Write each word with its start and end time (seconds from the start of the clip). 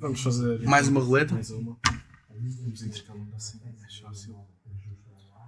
vamos 0.00 0.22
fazer. 0.22 0.62
Mais 0.62 0.88
uma 0.88 1.00
roleta? 1.00 1.34
Mais 1.34 1.50
uma. 1.50 1.76
Vamos 2.28 2.82
intercalando 2.82 3.34
assim, 3.34 3.58
é 3.64 3.72
mais 3.80 3.96
fácil. 3.98 4.36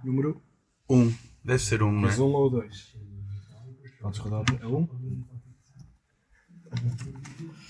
Número 0.03 0.41
Um. 0.89 1.11
Deve 1.43 1.59
ser 1.63 1.81
um, 1.83 1.91
não 1.91 2.01
mais 2.01 2.17
é? 2.19 2.21
um 2.21 2.25
ou 2.33 2.49
dois? 2.49 2.95
Podes 4.01 4.19
rodar 4.19 4.43
a 4.61 4.67
um? 4.67 4.87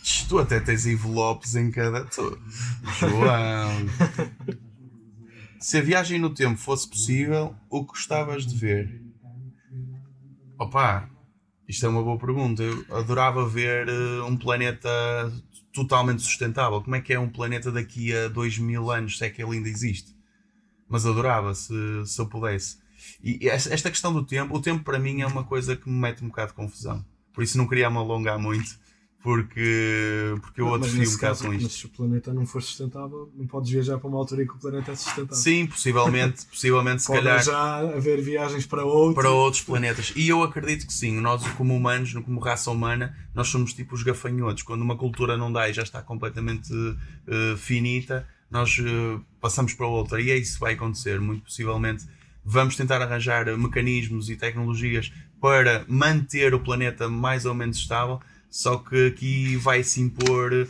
Tch, 0.02 0.28
Tu 0.28 0.40
até 0.40 0.60
tens 0.60 0.86
envelopes 0.86 1.56
em 1.56 1.72
cada. 1.72 2.06
tu- 2.06 2.38
João. 3.00 3.72
Se 5.60 5.78
a 5.78 5.82
viagem 5.82 6.20
no 6.20 6.34
tempo 6.34 6.58
fosse 6.60 6.90
possível, 6.90 7.56
o 7.70 7.82
que 7.86 7.90
gostavas 7.92 8.46
de 8.46 8.56
ver? 8.58 9.02
Opa, 10.60 11.10
isto 11.68 11.86
é 11.86 11.90
uma 11.90 12.04
boa 12.04 12.18
pergunta. 12.18 12.62
Eu 12.62 12.86
adorava 12.98 13.48
ver 13.48 13.88
eh, 13.88 14.22
um 14.24 14.36
planeta 14.36 14.90
totalmente 15.74 16.22
sustentável. 16.22 16.82
Como 16.82 16.96
é 16.96 17.02
que 17.02 17.14
é 17.14 17.20
um 17.20 17.30
planeta 17.30 17.72
daqui 17.72 18.16
a 18.16 18.28
dois 18.28 18.58
mil 18.58 18.92
anos, 18.92 19.18
se 19.18 19.26
é 19.26 19.30
que 19.30 19.42
ele 19.42 19.58
ainda 19.58 19.68
existe? 19.68 20.16
Mas 20.88 21.06
adorava 21.06 21.54
se, 21.56 21.74
se 22.06 22.22
eu 22.22 22.28
pudesse. 22.28 22.78
E 23.22 23.50
esta 23.50 23.90
questão 23.90 24.14
do 24.14 24.24
tempo, 24.24 24.56
o 24.56 24.62
tempo 24.62 24.84
para 24.84 25.00
mim 25.00 25.22
é 25.22 25.28
uma 25.28 25.44
coisa 25.44 25.76
que 25.76 25.90
me 25.90 26.00
mete 26.00 26.24
um 26.24 26.28
bocado 26.28 26.52
de 26.52 26.56
confusão. 26.56 27.04
Por 27.34 27.44
isso 27.44 27.58
não 27.58 27.68
queria 27.68 27.90
me 27.90 27.98
alongar 27.98 28.38
muito, 28.38 28.80
porque, 29.24 30.36
porque 30.42 30.60
eu 30.60 30.76
atrofio 30.76 31.10
um 31.10 31.12
bocado 31.14 31.40
com 31.40 31.54
mas 31.54 31.72
se 31.72 31.86
o 31.86 31.90
planeta 31.90 32.34
não 32.34 32.46
for 32.46 32.62
sustentável, 32.62 33.32
não 33.34 33.48
podes 33.48 33.72
viajar 33.72 33.98
para 33.98 34.10
uma 34.10 34.18
altura 34.18 34.44
em 34.44 34.46
que 34.46 34.54
o 34.54 34.58
planeta 34.58 34.92
é 34.92 34.96
sustentável. 34.96 35.36
Sim, 35.42 35.66
possivelmente, 35.66 36.46
possivelmente 36.52 37.04
se 37.04 37.08
Pode 37.08 37.20
calhar 37.22 37.42
já 37.42 37.78
haver 37.78 38.22
viagens 38.22 38.66
para 38.66 38.84
outro. 38.84 39.16
para 39.16 39.32
outros 39.32 39.64
planetas. 39.64 40.12
E 40.14 40.28
eu 40.28 40.44
acredito 40.44 40.86
que 40.86 40.92
sim, 40.92 41.22
nós 41.22 41.42
como 41.54 41.74
humanos, 41.74 42.12
como 42.14 42.38
raça 42.42 42.70
humana, 42.70 43.16
nós 43.34 43.48
somos 43.48 43.74
tipo 43.74 43.96
os 43.96 44.04
gafanhotos. 44.04 44.62
Quando 44.62 44.82
uma 44.82 44.98
cultura 44.98 45.38
não 45.38 45.50
dá 45.50 45.70
e 45.70 45.74
já 45.74 45.84
está 45.84 46.02
completamente 46.02 46.74
eh, 47.26 47.56
finita, 47.56 48.28
nós 48.52 48.78
eh, 48.78 49.20
passamos 49.40 49.74
para 49.74 49.88
outra. 49.88 50.22
E 50.22 50.32
é 50.32 50.38
isso 50.38 50.56
que 50.56 50.60
vai 50.60 50.74
acontecer, 50.74 51.22
muito 51.22 51.46
possivelmente. 51.46 52.06
Vamos 52.44 52.76
tentar 52.76 53.02
arranjar 53.02 53.58
mecanismos 53.58 54.30
e 54.30 54.36
tecnologias 54.36 55.14
para 55.40 55.86
manter 55.88 56.54
o 56.54 56.60
planeta 56.60 57.08
mais 57.08 57.46
ou 57.46 57.54
menos 57.54 57.78
estável, 57.78 58.20
só 58.56 58.78
que 58.78 59.08
aqui 59.08 59.56
vai 59.58 59.84
se 59.84 60.00
impor 60.00 60.52
eh, 60.54 60.68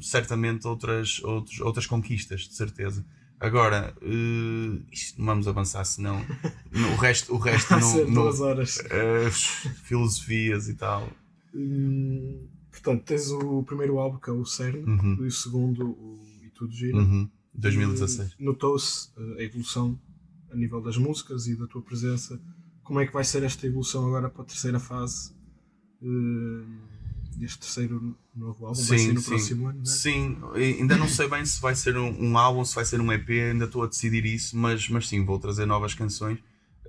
certamente 0.00 0.66
outras, 0.68 1.20
outros, 1.24 1.58
outras 1.60 1.86
conquistas, 1.86 2.42
de 2.42 2.54
certeza. 2.54 3.04
Agora, 3.40 3.92
eh, 4.00 4.80
isto 4.92 5.18
não 5.18 5.26
vamos 5.26 5.48
avançar, 5.48 5.84
senão 5.84 6.24
no- 6.70 6.88
o 6.94 6.96
resto, 6.96 7.34
o 7.34 7.38
resto 7.38 7.72
não- 7.76 8.08
duas 8.12 8.40
horas. 8.40 8.78
eh, 8.88 9.30
filosofias 9.82 10.68
e 10.68 10.74
tal. 10.74 11.10
Hum, 11.52 12.46
portanto, 12.70 13.02
tens 13.04 13.30
o 13.30 13.62
primeiro 13.64 13.98
álbum, 13.98 14.18
que 14.18 14.30
é 14.30 14.32
o 14.32 14.44
CERN, 14.44 14.84
Uhum. 14.84 15.16
e 15.24 15.26
o 15.26 15.30
segundo, 15.32 15.90
o 15.90 16.22
E 16.44 16.50
Tudo 16.50 16.72
Gira. 16.72 16.96
Uhum. 16.98 17.28
2016. 17.52 18.36
E 18.38 18.44
Notou-se 18.44 19.10
a 19.38 19.42
evolução 19.42 19.98
a 20.52 20.56
nível 20.56 20.80
das 20.80 20.96
músicas 20.96 21.46
e 21.48 21.56
da 21.56 21.66
tua 21.66 21.82
presença. 21.82 22.40
Como 22.84 23.00
é 23.00 23.06
que 23.06 23.12
vai 23.12 23.24
ser 23.24 23.42
esta 23.42 23.66
evolução 23.66 24.06
agora 24.06 24.28
para 24.30 24.42
a 24.42 24.44
terceira 24.44 24.78
fase 24.78 25.32
deste 27.36 27.58
terceiro 27.58 28.16
novo 28.34 28.66
álbum? 28.66 28.82
vai 28.82 28.98
Sim, 28.98 29.06
ser 29.06 29.12
no 29.14 29.20
sim. 29.20 29.28
próximo 29.30 29.68
ano, 29.68 29.78
não 29.78 29.82
é? 29.82 29.96
Sim, 29.96 30.36
ainda 30.54 30.96
não 30.96 31.08
sei 31.08 31.28
bem 31.28 31.44
se 31.44 31.60
vai 31.60 31.74
ser 31.74 31.96
um, 31.96 32.22
um 32.22 32.38
álbum, 32.38 32.64
se 32.64 32.74
vai 32.74 32.84
ser 32.84 33.00
um 33.00 33.12
EP, 33.12 33.28
ainda 33.30 33.64
estou 33.64 33.82
a 33.82 33.86
decidir 33.86 34.24
isso, 34.24 34.56
mas, 34.56 34.88
mas 34.88 35.08
sim, 35.08 35.24
vou 35.24 35.38
trazer 35.38 35.66
novas 35.66 35.94
canções. 35.94 36.38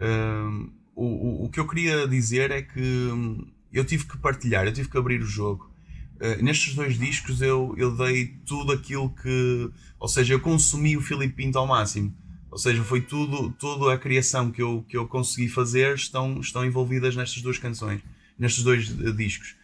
Hum, 0.01 0.69
o, 0.95 1.05
o, 1.05 1.45
o 1.45 1.49
que 1.49 1.59
eu 1.59 1.67
queria 1.67 2.07
dizer 2.07 2.51
é 2.51 2.61
que 2.61 2.79
hum, 2.79 3.45
eu 3.71 3.83
tive 3.83 4.05
que 4.05 4.17
partilhar, 4.17 4.65
eu 4.65 4.73
tive 4.73 4.89
que 4.89 4.97
abrir 4.97 5.21
o 5.21 5.25
jogo. 5.25 5.69
Uh, 6.15 6.41
nestes 6.41 6.73
dois 6.73 6.97
discos 6.97 7.41
eu, 7.41 7.75
eu 7.77 7.95
dei 7.95 8.27
tudo 8.45 8.71
aquilo 8.71 9.09
que. 9.09 9.69
Ou 9.99 10.07
seja, 10.07 10.33
eu 10.33 10.39
consumi 10.39 10.95
o 10.95 11.01
Filipe 11.01 11.33
Pinto 11.33 11.59
ao 11.59 11.67
máximo. 11.67 12.15
Ou 12.49 12.57
seja, 12.57 12.81
foi 12.85 13.01
tudo, 13.01 13.51
toda 13.59 13.93
a 13.93 13.97
criação 13.97 14.49
que 14.49 14.61
eu, 14.61 14.85
que 14.87 14.95
eu 14.95 15.05
consegui 15.05 15.49
fazer 15.49 15.93
estão, 15.95 16.39
estão 16.39 16.63
envolvidas 16.63 17.13
nestas 17.13 17.41
duas 17.41 17.57
canções, 17.57 18.01
nestes 18.37 18.63
dois 18.63 18.89
eh, 18.89 19.11
discos. 19.11 19.55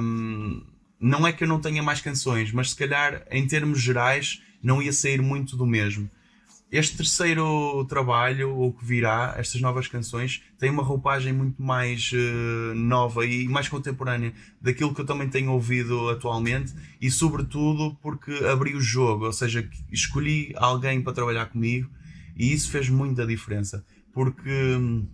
Hum, 0.00 0.62
não 1.00 1.26
é 1.26 1.32
que 1.32 1.44
eu 1.44 1.48
não 1.48 1.60
tenha 1.60 1.82
mais 1.82 2.00
canções, 2.00 2.52
mas 2.52 2.70
se 2.70 2.76
calhar 2.76 3.26
em 3.30 3.46
termos 3.46 3.80
gerais 3.80 4.42
não 4.62 4.80
ia 4.80 4.92
sair 4.92 5.20
muito 5.20 5.56
do 5.56 5.66
mesmo. 5.66 6.08
Este 6.70 6.96
terceiro 6.96 7.84
trabalho, 7.84 8.58
o 8.58 8.72
que 8.72 8.82
virá, 8.82 9.34
estas 9.36 9.60
novas 9.60 9.86
canções, 9.88 10.42
tem 10.58 10.70
uma 10.70 10.82
roupagem 10.82 11.30
muito 11.30 11.60
mais 11.62 12.10
eh, 12.14 12.74
nova 12.74 13.26
e 13.26 13.46
mais 13.46 13.68
contemporânea 13.68 14.32
daquilo 14.58 14.94
que 14.94 15.02
eu 15.02 15.04
também 15.04 15.28
tenho 15.28 15.52
ouvido 15.52 16.08
atualmente 16.08 16.72
e, 16.98 17.10
sobretudo, 17.10 17.94
porque 18.00 18.32
abri 18.46 18.74
o 18.74 18.80
jogo, 18.80 19.26
ou 19.26 19.32
seja, 19.34 19.68
escolhi 19.90 20.54
alguém 20.56 21.02
para 21.02 21.12
trabalhar 21.12 21.44
comigo 21.44 21.90
e 22.34 22.54
isso 22.54 22.70
fez 22.70 22.88
muita 22.88 23.26
diferença. 23.26 23.84
Porque 24.10 24.50
hum, 24.50 25.06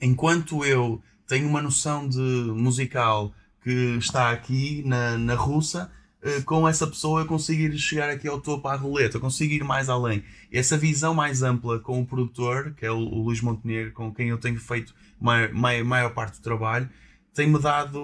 enquanto 0.00 0.64
eu 0.64 1.00
tenho 1.26 1.48
uma 1.48 1.62
noção 1.62 2.08
de 2.08 2.18
musical 2.18 3.32
que 3.62 3.96
está 3.98 4.30
aqui 4.30 4.82
na, 4.86 5.18
na 5.18 5.34
russa, 5.34 5.90
eh, 6.22 6.40
com 6.42 6.68
essa 6.68 6.86
pessoa 6.86 7.22
eu 7.22 7.26
consigo 7.26 7.62
ir 7.62 7.78
chegar 7.78 8.08
aqui 8.08 8.28
ao 8.28 8.40
topo 8.40 8.68
à 8.68 8.76
roleta, 8.76 9.16
eu 9.16 9.20
consigo 9.20 9.52
ir 9.52 9.64
mais 9.64 9.88
além. 9.88 10.22
Essa 10.52 10.76
visão 10.76 11.14
mais 11.14 11.42
ampla 11.42 11.78
com 11.80 12.00
o 12.00 12.06
produtor, 12.06 12.74
que 12.76 12.86
é 12.86 12.90
o, 12.90 12.96
o 12.98 13.24
Luís 13.24 13.40
Montenegro, 13.40 13.92
com 13.92 14.14
quem 14.14 14.28
eu 14.28 14.38
tenho 14.38 14.58
feito 14.60 14.94
maior, 15.20 15.52
maior, 15.52 15.84
maior 15.84 16.14
parte 16.14 16.38
do 16.38 16.42
trabalho, 16.42 16.88
tem-me 17.34 17.58
dado 17.60 18.00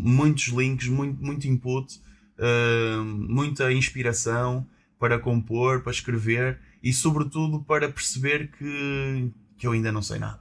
muitos 0.00 0.48
links, 0.48 0.88
muito, 0.88 1.22
muito 1.22 1.46
input, 1.46 2.00
eh, 2.38 2.96
muita 3.04 3.72
inspiração 3.72 4.66
para 4.98 5.18
compor, 5.18 5.82
para 5.82 5.92
escrever 5.92 6.58
e, 6.82 6.92
sobretudo, 6.92 7.60
para 7.60 7.88
perceber 7.88 8.50
que, 8.56 9.30
que 9.58 9.66
eu 9.66 9.72
ainda 9.72 9.92
não 9.92 10.02
sei 10.02 10.18
nada. 10.18 10.40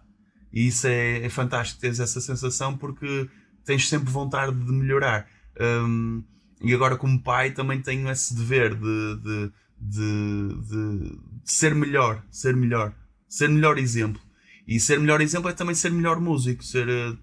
E 0.54 0.68
isso 0.68 0.88
é, 0.88 1.24
é 1.26 1.30
fantástico, 1.30 1.80
teres 1.80 2.00
essa 2.00 2.20
sensação 2.20 2.78
porque 2.78 3.30
tens 3.66 3.88
sempre 3.88 4.12
vontade 4.12 4.54
de 4.54 4.72
melhorar. 4.72 5.28
Um, 5.60 6.24
e 6.62 6.74
agora, 6.74 6.96
como 6.96 7.22
pai, 7.22 7.52
também 7.52 7.82
tenho 7.82 8.10
esse 8.10 8.36
dever 8.36 8.76
de, 8.76 9.16
de, 9.18 9.52
de, 9.80 10.62
de, 10.70 11.20
ser 11.44 11.74
melhor, 11.74 12.24
ser 12.30 12.56
melhor, 12.56 12.94
ser 13.28 13.50
melhor 13.50 13.78
exemplo. 13.78 14.22
E 14.68 14.80
ser 14.80 15.00
melhor 15.00 15.22
exemplo 15.22 15.50
é 15.50 15.54
também 15.54 15.74
ser 15.74 15.92
melhor 15.92 16.20
músico, 16.20 16.64
ser 16.64 16.88
uh, 16.88 17.18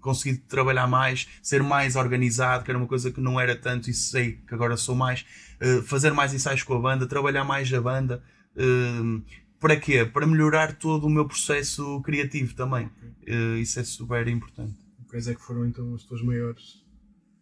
conseguir 0.00 0.38
trabalhar 0.38 0.88
mais, 0.88 1.28
ser 1.42 1.62
mais 1.62 1.94
organizado, 1.96 2.64
que 2.64 2.70
era 2.70 2.78
uma 2.78 2.88
coisa 2.88 3.12
que 3.12 3.20
não 3.20 3.38
era 3.38 3.54
tanto 3.54 3.88
e 3.88 3.94
sei 3.94 4.32
que 4.46 4.54
agora 4.54 4.76
sou 4.76 4.94
mais, 4.94 5.24
uh, 5.62 5.82
fazer 5.82 6.12
mais 6.12 6.34
ensaios 6.34 6.62
com 6.62 6.74
a 6.74 6.80
banda, 6.80 7.06
trabalhar 7.06 7.44
mais 7.44 7.72
a 7.72 7.80
banda. 7.80 8.22
Uh, 8.56 9.22
para 9.60 9.76
quê? 9.76 10.04
Para 10.04 10.26
melhorar 10.26 10.74
todo 10.74 11.06
o 11.06 11.10
meu 11.10 11.26
processo 11.26 12.00
criativo 12.02 12.54
também. 12.54 12.86
Uh, 13.28 13.56
isso 13.58 13.78
é 13.78 13.84
super 13.84 14.26
importante. 14.26 14.74
Quais 15.08 15.28
é 15.28 15.34
que 15.34 15.42
foram 15.42 15.66
então 15.66 15.94
as 15.94 16.02
tuas 16.04 16.22
maiores 16.22 16.84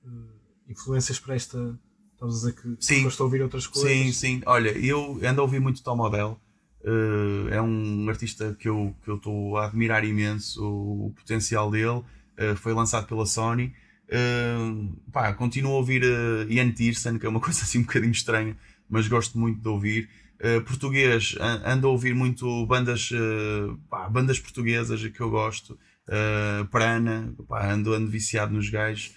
uh, 0.05 0.39
influências 0.69 1.19
para 1.19 1.35
esta. 1.35 1.79
Estavas 2.13 2.35
a 2.35 2.51
dizer 2.51 2.61
que 2.61 2.85
Sim. 2.85 3.05
foste 3.05 3.21
a 3.21 3.25
ouvir 3.25 3.43
outras 3.43 3.67
coisas? 3.67 3.91
Sim, 3.91 4.13
sim. 4.13 4.43
Olha, 4.45 4.71
eu 4.71 5.21
ando 5.23 5.41
a 5.41 5.45
ouvir 5.45 5.61
muito 5.61 5.83
Tom 5.85 6.01
Odell. 6.01 6.41
Uh, 6.81 7.49
é 7.51 7.63
um 7.63 8.09
artista 8.09 8.57
que 8.59 8.69
eu 8.69 8.95
que 9.05 9.11
eu 9.11 9.17
estou 9.17 9.57
a 9.57 9.67
admirar 9.67 10.05
imenso 10.05 10.65
o, 10.65 11.07
o 11.07 11.11
potencial 11.13 11.71
dele. 11.71 12.03
Uh, 12.39 12.57
foi 12.57 12.73
lançado 12.73 13.07
pela 13.07 13.25
Sony. 13.25 13.73
Uh, 14.09 14.97
pá, 15.13 15.33
continuo 15.35 15.73
a 15.73 15.77
ouvir 15.77 16.03
uh, 16.03 16.51
Ian 16.51 16.73
Tiersen, 16.73 17.19
que 17.19 17.27
é 17.27 17.29
uma 17.29 17.41
coisa 17.41 17.63
assim 17.63 17.79
um 17.79 17.83
bocadinho 17.83 18.13
estranha, 18.13 18.57
mas 18.89 19.07
gosto 19.07 19.39
muito 19.39 19.61
de 19.61 19.69
ouvir. 19.69 20.09
Uh, 20.41 20.61
português, 20.63 21.35
an- 21.41 21.63
ando 21.65 21.89
a 21.89 21.91
ouvir 21.91 22.15
muito 22.15 22.65
bandas, 22.67 23.11
uh, 23.11 23.77
pá, 23.91 24.09
bandas 24.09 24.39
portuguesas 24.39 25.05
que 25.09 25.21
eu 25.21 25.31
gosto. 25.31 25.79
Uh, 26.09 26.65
Prana, 26.67 27.35
pá, 27.49 27.73
ando, 27.73 27.93
ando 27.93 28.09
viciado 28.11 28.53
nos 28.55 28.71
gajos. 28.71 29.17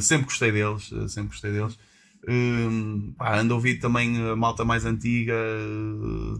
Sempre 0.00 0.24
gostei 0.26 0.50
deles, 0.50 0.90
sempre 1.08 1.28
gostei 1.28 1.52
deles. 1.52 1.78
Um, 2.26 3.12
pá, 3.16 3.38
ando 3.38 3.52
a 3.52 3.56
ouvir 3.56 3.78
também 3.78 4.16
a 4.30 4.34
malta 4.34 4.64
mais 4.64 4.84
antiga, 4.84 5.34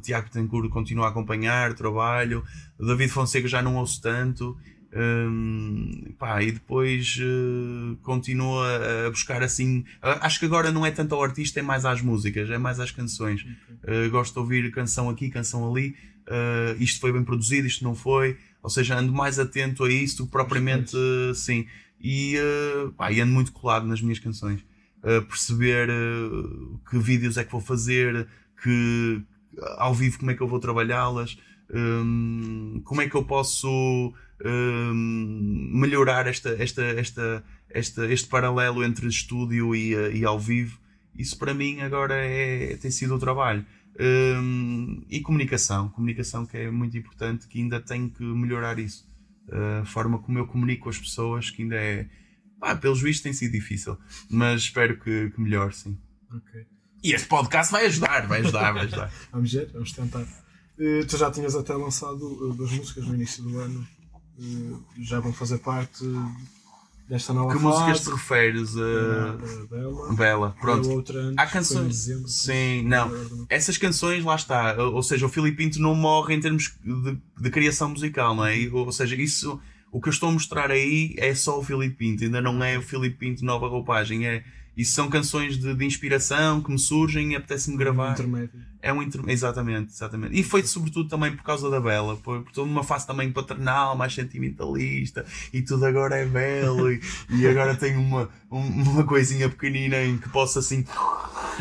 Tiago 0.02 0.30
Tencourt 0.30 0.68
continua 0.70 1.06
a 1.06 1.08
acompanhar 1.10 1.74
trabalho, 1.74 2.42
David 2.80 3.10
Fonseca 3.10 3.46
já 3.46 3.62
não 3.62 3.76
ouço 3.76 4.00
tanto, 4.00 4.56
um, 4.94 6.14
pá, 6.18 6.40
e 6.42 6.52
depois 6.52 7.18
uh, 7.18 7.96
continua 7.96 9.06
a 9.06 9.10
buscar 9.10 9.42
assim. 9.42 9.84
Acho 10.00 10.38
que 10.38 10.46
agora 10.46 10.70
não 10.70 10.86
é 10.86 10.90
tanto 10.90 11.14
ao 11.14 11.22
artista, 11.22 11.58
é 11.58 11.62
mais 11.62 11.84
às 11.84 12.00
músicas, 12.00 12.48
é 12.48 12.58
mais 12.58 12.78
às 12.78 12.90
canções. 12.90 13.42
Uh, 13.42 14.08
gosto 14.10 14.34
de 14.34 14.38
ouvir 14.38 14.70
canção 14.70 15.10
aqui, 15.10 15.28
canção 15.28 15.68
ali, 15.68 15.96
uh, 16.28 16.80
isto 16.80 17.00
foi 17.00 17.12
bem 17.12 17.24
produzido, 17.24 17.66
isto 17.66 17.82
não 17.82 17.94
foi, 17.94 18.38
ou 18.62 18.70
seja, 18.70 18.96
ando 18.96 19.12
mais 19.12 19.38
atento 19.38 19.84
a 19.84 19.90
isso 19.90 20.18
do 20.18 20.26
que 20.26 20.32
propriamente, 20.32 20.96
sim, 21.34 21.66
e, 22.00 22.36
pá, 22.96 23.10
e 23.10 23.20
ando 23.20 23.32
muito 23.32 23.52
colado 23.52 23.86
nas 23.86 24.00
minhas 24.00 24.18
canções. 24.18 24.64
Perceber 25.28 25.88
que 26.88 26.98
vídeos 26.98 27.36
é 27.36 27.44
que 27.44 27.52
vou 27.52 27.60
fazer, 27.60 28.26
que 28.62 29.22
ao 29.76 29.94
vivo 29.94 30.18
como 30.18 30.30
é 30.30 30.34
que 30.34 30.42
eu 30.42 30.48
vou 30.48 30.58
trabalhá-las, 30.58 31.36
um, 31.72 32.80
como 32.84 33.00
é 33.00 33.08
que 33.08 33.14
eu 33.14 33.24
posso 33.24 34.14
um, 34.44 35.70
melhorar 35.72 36.26
esta, 36.26 36.50
esta, 36.50 36.82
esta, 36.82 37.44
esta, 37.70 38.12
este 38.12 38.28
paralelo 38.28 38.84
entre 38.84 39.06
estúdio 39.06 39.74
e, 39.74 39.94
uh, 39.94 40.12
e 40.12 40.24
ao 40.24 40.38
vivo. 40.38 40.78
Isso 41.16 41.38
para 41.38 41.54
mim 41.54 41.80
agora 41.80 42.14
é, 42.14 42.76
tem 42.76 42.90
sido 42.90 43.14
o 43.14 43.18
trabalho. 43.18 43.64
Um, 43.98 45.04
e 45.08 45.20
comunicação, 45.20 45.88
comunicação 45.90 46.44
que 46.44 46.56
é 46.56 46.70
muito 46.70 46.98
importante, 46.98 47.46
que 47.46 47.60
ainda 47.60 47.80
tenho 47.80 48.10
que 48.10 48.24
melhorar 48.24 48.78
isso. 48.78 49.08
Uh, 49.48 49.82
a 49.82 49.84
forma 49.84 50.18
como 50.18 50.38
eu 50.38 50.46
comunico 50.46 50.84
com 50.84 50.90
as 50.90 50.98
pessoas, 50.98 51.50
que 51.50 51.62
ainda 51.62 51.76
é, 51.76 52.08
pá, 52.58 52.74
pelos 52.74 53.00
vistos 53.00 53.22
tem 53.22 53.32
sido 53.32 53.52
difícil, 53.52 53.96
mas 54.28 54.62
espero 54.62 54.98
que, 54.98 55.30
que 55.30 55.40
melhore, 55.40 55.74
sim. 55.74 55.96
Ok. 56.32 56.66
E 57.02 57.12
este 57.12 57.28
podcast 57.28 57.70
vai 57.70 57.86
ajudar, 57.86 58.26
vai 58.26 58.40
ajudar, 58.40 58.72
vai 58.72 58.84
ajudar. 58.84 59.12
vamos 59.30 59.52
ver, 59.52 59.70
vamos 59.72 59.92
tentar. 59.92 60.22
Uh, 60.22 61.06
tu 61.06 61.16
já 61.16 61.30
tinhas 61.30 61.54
até 61.54 61.74
lançado 61.74 62.26
uh, 62.26 62.54
duas 62.54 62.72
músicas 62.72 63.06
no 63.06 63.14
início 63.14 63.44
do 63.44 63.58
ano, 63.58 63.86
já 64.98 65.20
vão 65.20 65.32
fazer 65.32 65.58
parte 65.58 66.04
desta 67.08 67.32
nova 67.32 67.54
que 67.54 67.62
fase. 67.62 67.64
músicas 67.64 68.00
te 68.00 68.10
referes 68.10 68.76
a. 68.76 69.66
Bela. 69.70 70.14
Bela, 70.14 70.56
pronto. 70.60 70.90
outra 70.90 71.18
antes, 71.18 71.38
Há 71.38 71.46
canções. 71.46 72.10
Sim, 72.26 72.82
não. 72.84 73.10
Essas 73.48 73.78
canções, 73.78 74.24
lá 74.24 74.36
está. 74.36 74.76
Ou 74.82 75.02
seja, 75.02 75.26
o 75.26 75.28
Filipe 75.28 75.56
Pinto 75.56 75.80
não 75.80 75.94
morre 75.94 76.34
em 76.34 76.40
termos 76.40 76.74
de, 76.82 77.18
de 77.40 77.50
criação 77.50 77.90
musical, 77.90 78.34
não 78.34 78.46
é? 78.46 78.56
Ou 78.72 78.92
seja, 78.92 79.14
isso. 79.14 79.60
O 79.92 80.00
que 80.00 80.08
eu 80.08 80.12
estou 80.12 80.28
a 80.28 80.32
mostrar 80.32 80.72
aí 80.72 81.14
é 81.18 81.32
só 81.36 81.56
o 81.56 81.62
Filipe 81.62 81.94
Pinto, 81.94 82.24
ainda 82.24 82.40
não 82.40 82.64
é 82.64 82.76
o 82.76 82.82
Filipe 82.82 83.16
Pinto 83.16 83.44
nova 83.44 83.68
roupagem. 83.68 84.26
É, 84.26 84.42
isso 84.76 84.92
são 84.92 85.08
canções 85.08 85.56
de, 85.56 85.72
de 85.72 85.84
inspiração 85.84 86.60
que 86.60 86.70
me 86.70 86.78
surgem 86.78 87.32
e 87.32 87.36
apetece-me 87.36 87.76
gravar. 87.76 88.10
Um 88.10 88.12
intermédio. 88.12 88.60
É 88.82 88.92
um 88.92 89.02
intermédio. 89.02 89.32
Exatamente, 89.32 89.92
exatamente. 89.92 90.38
E 90.38 90.42
foi 90.42 90.62
sobretudo 90.64 91.08
também 91.08 91.34
por 91.34 91.44
causa 91.44 91.70
da 91.70 91.80
Bela, 91.80 92.16
por, 92.16 92.42
por 92.42 92.52
toda 92.52 92.68
uma 92.68 92.82
fase 92.82 93.06
também 93.06 93.30
paternal, 93.30 93.96
mais 93.96 94.12
sentimentalista, 94.14 95.24
e 95.52 95.62
tudo 95.62 95.86
agora 95.86 96.16
é 96.16 96.26
belo, 96.26 96.90
e, 96.90 97.00
e 97.30 97.46
agora 97.46 97.76
tenho 97.76 98.00
uma, 98.00 98.28
uma 98.50 99.04
coisinha 99.04 99.48
pequenina 99.48 100.02
em 100.02 100.18
que 100.18 100.28
posso 100.28 100.58
assim 100.58 100.84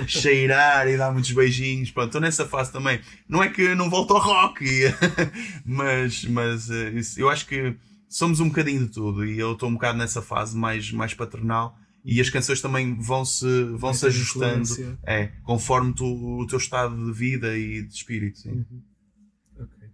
cheirar 0.07 0.87
e 0.87 0.97
dar 0.97 1.11
muitos 1.11 1.31
beijinhos. 1.31 1.91
Pronto, 1.91 2.07
estou 2.07 2.21
nessa 2.21 2.45
fase 2.45 2.71
também. 2.71 2.99
Não 3.29 3.43
é 3.43 3.49
que 3.49 3.75
não 3.75 3.91
volto 3.91 4.15
ao 4.15 4.21
rock, 4.21 4.65
mas, 5.63 6.25
mas 6.25 6.69
eh, 6.71 6.93
eu 7.17 7.29
acho 7.29 7.45
que 7.45 7.75
somos 8.09 8.39
um 8.39 8.47
bocadinho 8.47 8.81
de 8.81 8.91
tudo, 8.91 9.23
e 9.23 9.39
eu 9.39 9.53
estou 9.53 9.69
um 9.69 9.73
bocado 9.73 9.99
nessa 9.99 10.21
fase 10.21 10.57
mais, 10.57 10.91
mais 10.91 11.13
paternal 11.13 11.77
e 12.03 12.19
as 12.19 12.29
canções 12.29 12.61
também 12.61 12.95
vão 12.99 13.23
se, 13.23 13.63
vão 13.75 13.93
-se 13.93 14.05
ajustando 14.05 14.67
é, 15.05 15.27
conforme 15.43 15.93
tu, 15.93 16.05
o 16.05 16.45
teu 16.45 16.57
estado 16.57 16.95
de 17.05 17.11
vida 17.11 17.57
e 17.57 17.81
de 17.81 17.93
espírito. 17.93 18.39
Sim. 18.39 18.65
Uhum. 18.69 18.81
Okay. 19.63 19.89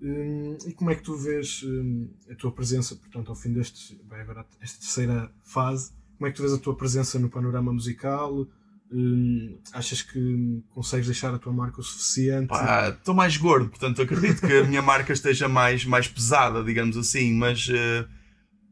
Hum, 0.00 0.56
e 0.66 0.72
como 0.72 0.90
é 0.90 0.94
que 0.94 1.02
tu 1.02 1.16
vês 1.16 1.62
hum, 1.62 2.08
a 2.30 2.34
tua 2.34 2.52
presença, 2.52 2.96
portanto, 2.96 3.28
ao 3.28 3.36
fim 3.36 3.52
deste, 3.52 3.94
bem, 4.08 4.20
agora 4.20 4.46
esta 4.60 4.80
terceira 4.80 5.30
fase, 5.42 5.92
como 6.16 6.26
é 6.26 6.30
que 6.30 6.36
tu 6.36 6.42
vês 6.42 6.54
a 6.54 6.58
tua 6.58 6.74
presença 6.74 7.18
no 7.18 7.28
panorama 7.28 7.72
musical? 7.72 8.46
Hum, 8.90 9.58
achas 9.72 10.02
que 10.02 10.62
consegues 10.70 11.06
deixar 11.06 11.34
a 11.34 11.38
tua 11.38 11.52
marca 11.52 11.80
o 11.80 11.84
suficiente? 11.84 12.52
Estou 12.98 13.14
mais 13.14 13.36
gordo, 13.36 13.68
portanto 13.68 14.00
acredito 14.00 14.46
que 14.46 14.52
a 14.52 14.64
minha 14.64 14.82
marca 14.82 15.12
esteja 15.12 15.48
mais, 15.48 15.84
mais 15.84 16.08
pesada, 16.08 16.62
digamos 16.62 16.96
assim, 16.96 17.34
mas 17.34 17.68
uh, 17.68 18.08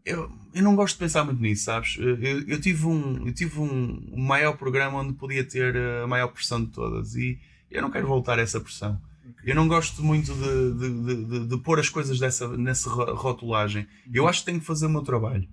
eu, 0.04 0.30
eu 0.54 0.62
não 0.62 0.76
gosto 0.76 0.94
de 0.94 1.00
pensar 1.00 1.24
muito 1.24 1.40
nisso, 1.40 1.64
sabes? 1.64 1.96
Eu, 1.98 2.46
eu 2.46 2.60
tive, 2.60 2.86
um, 2.86 3.26
eu 3.26 3.32
tive 3.32 3.58
um, 3.58 4.02
um, 4.12 4.20
maior 4.20 4.56
programa 4.56 5.00
onde 5.00 5.12
podia 5.12 5.44
ter 5.44 5.76
a 5.76 6.06
maior 6.06 6.28
pressão 6.28 6.64
de 6.64 6.70
todas 6.70 7.14
e 7.14 7.38
eu 7.70 7.82
não 7.82 7.90
quero 7.90 8.06
voltar 8.06 8.38
a 8.38 8.42
essa 8.42 8.60
pressão. 8.60 9.00
Eu 9.44 9.54
não 9.54 9.68
gosto 9.68 10.02
muito 10.02 10.32
de, 10.34 10.72
de, 10.74 11.24
de, 11.24 11.46
de 11.46 11.56
pôr 11.58 11.78
as 11.78 11.88
coisas 11.88 12.18
dessa, 12.18 12.48
nessa 12.56 12.90
rotulagem. 12.90 13.86
Eu 14.12 14.28
acho 14.28 14.40
que 14.40 14.46
tenho 14.46 14.60
que 14.60 14.66
fazer 14.66 14.86
o 14.86 14.90
meu 14.90 15.02
trabalho. 15.02 15.48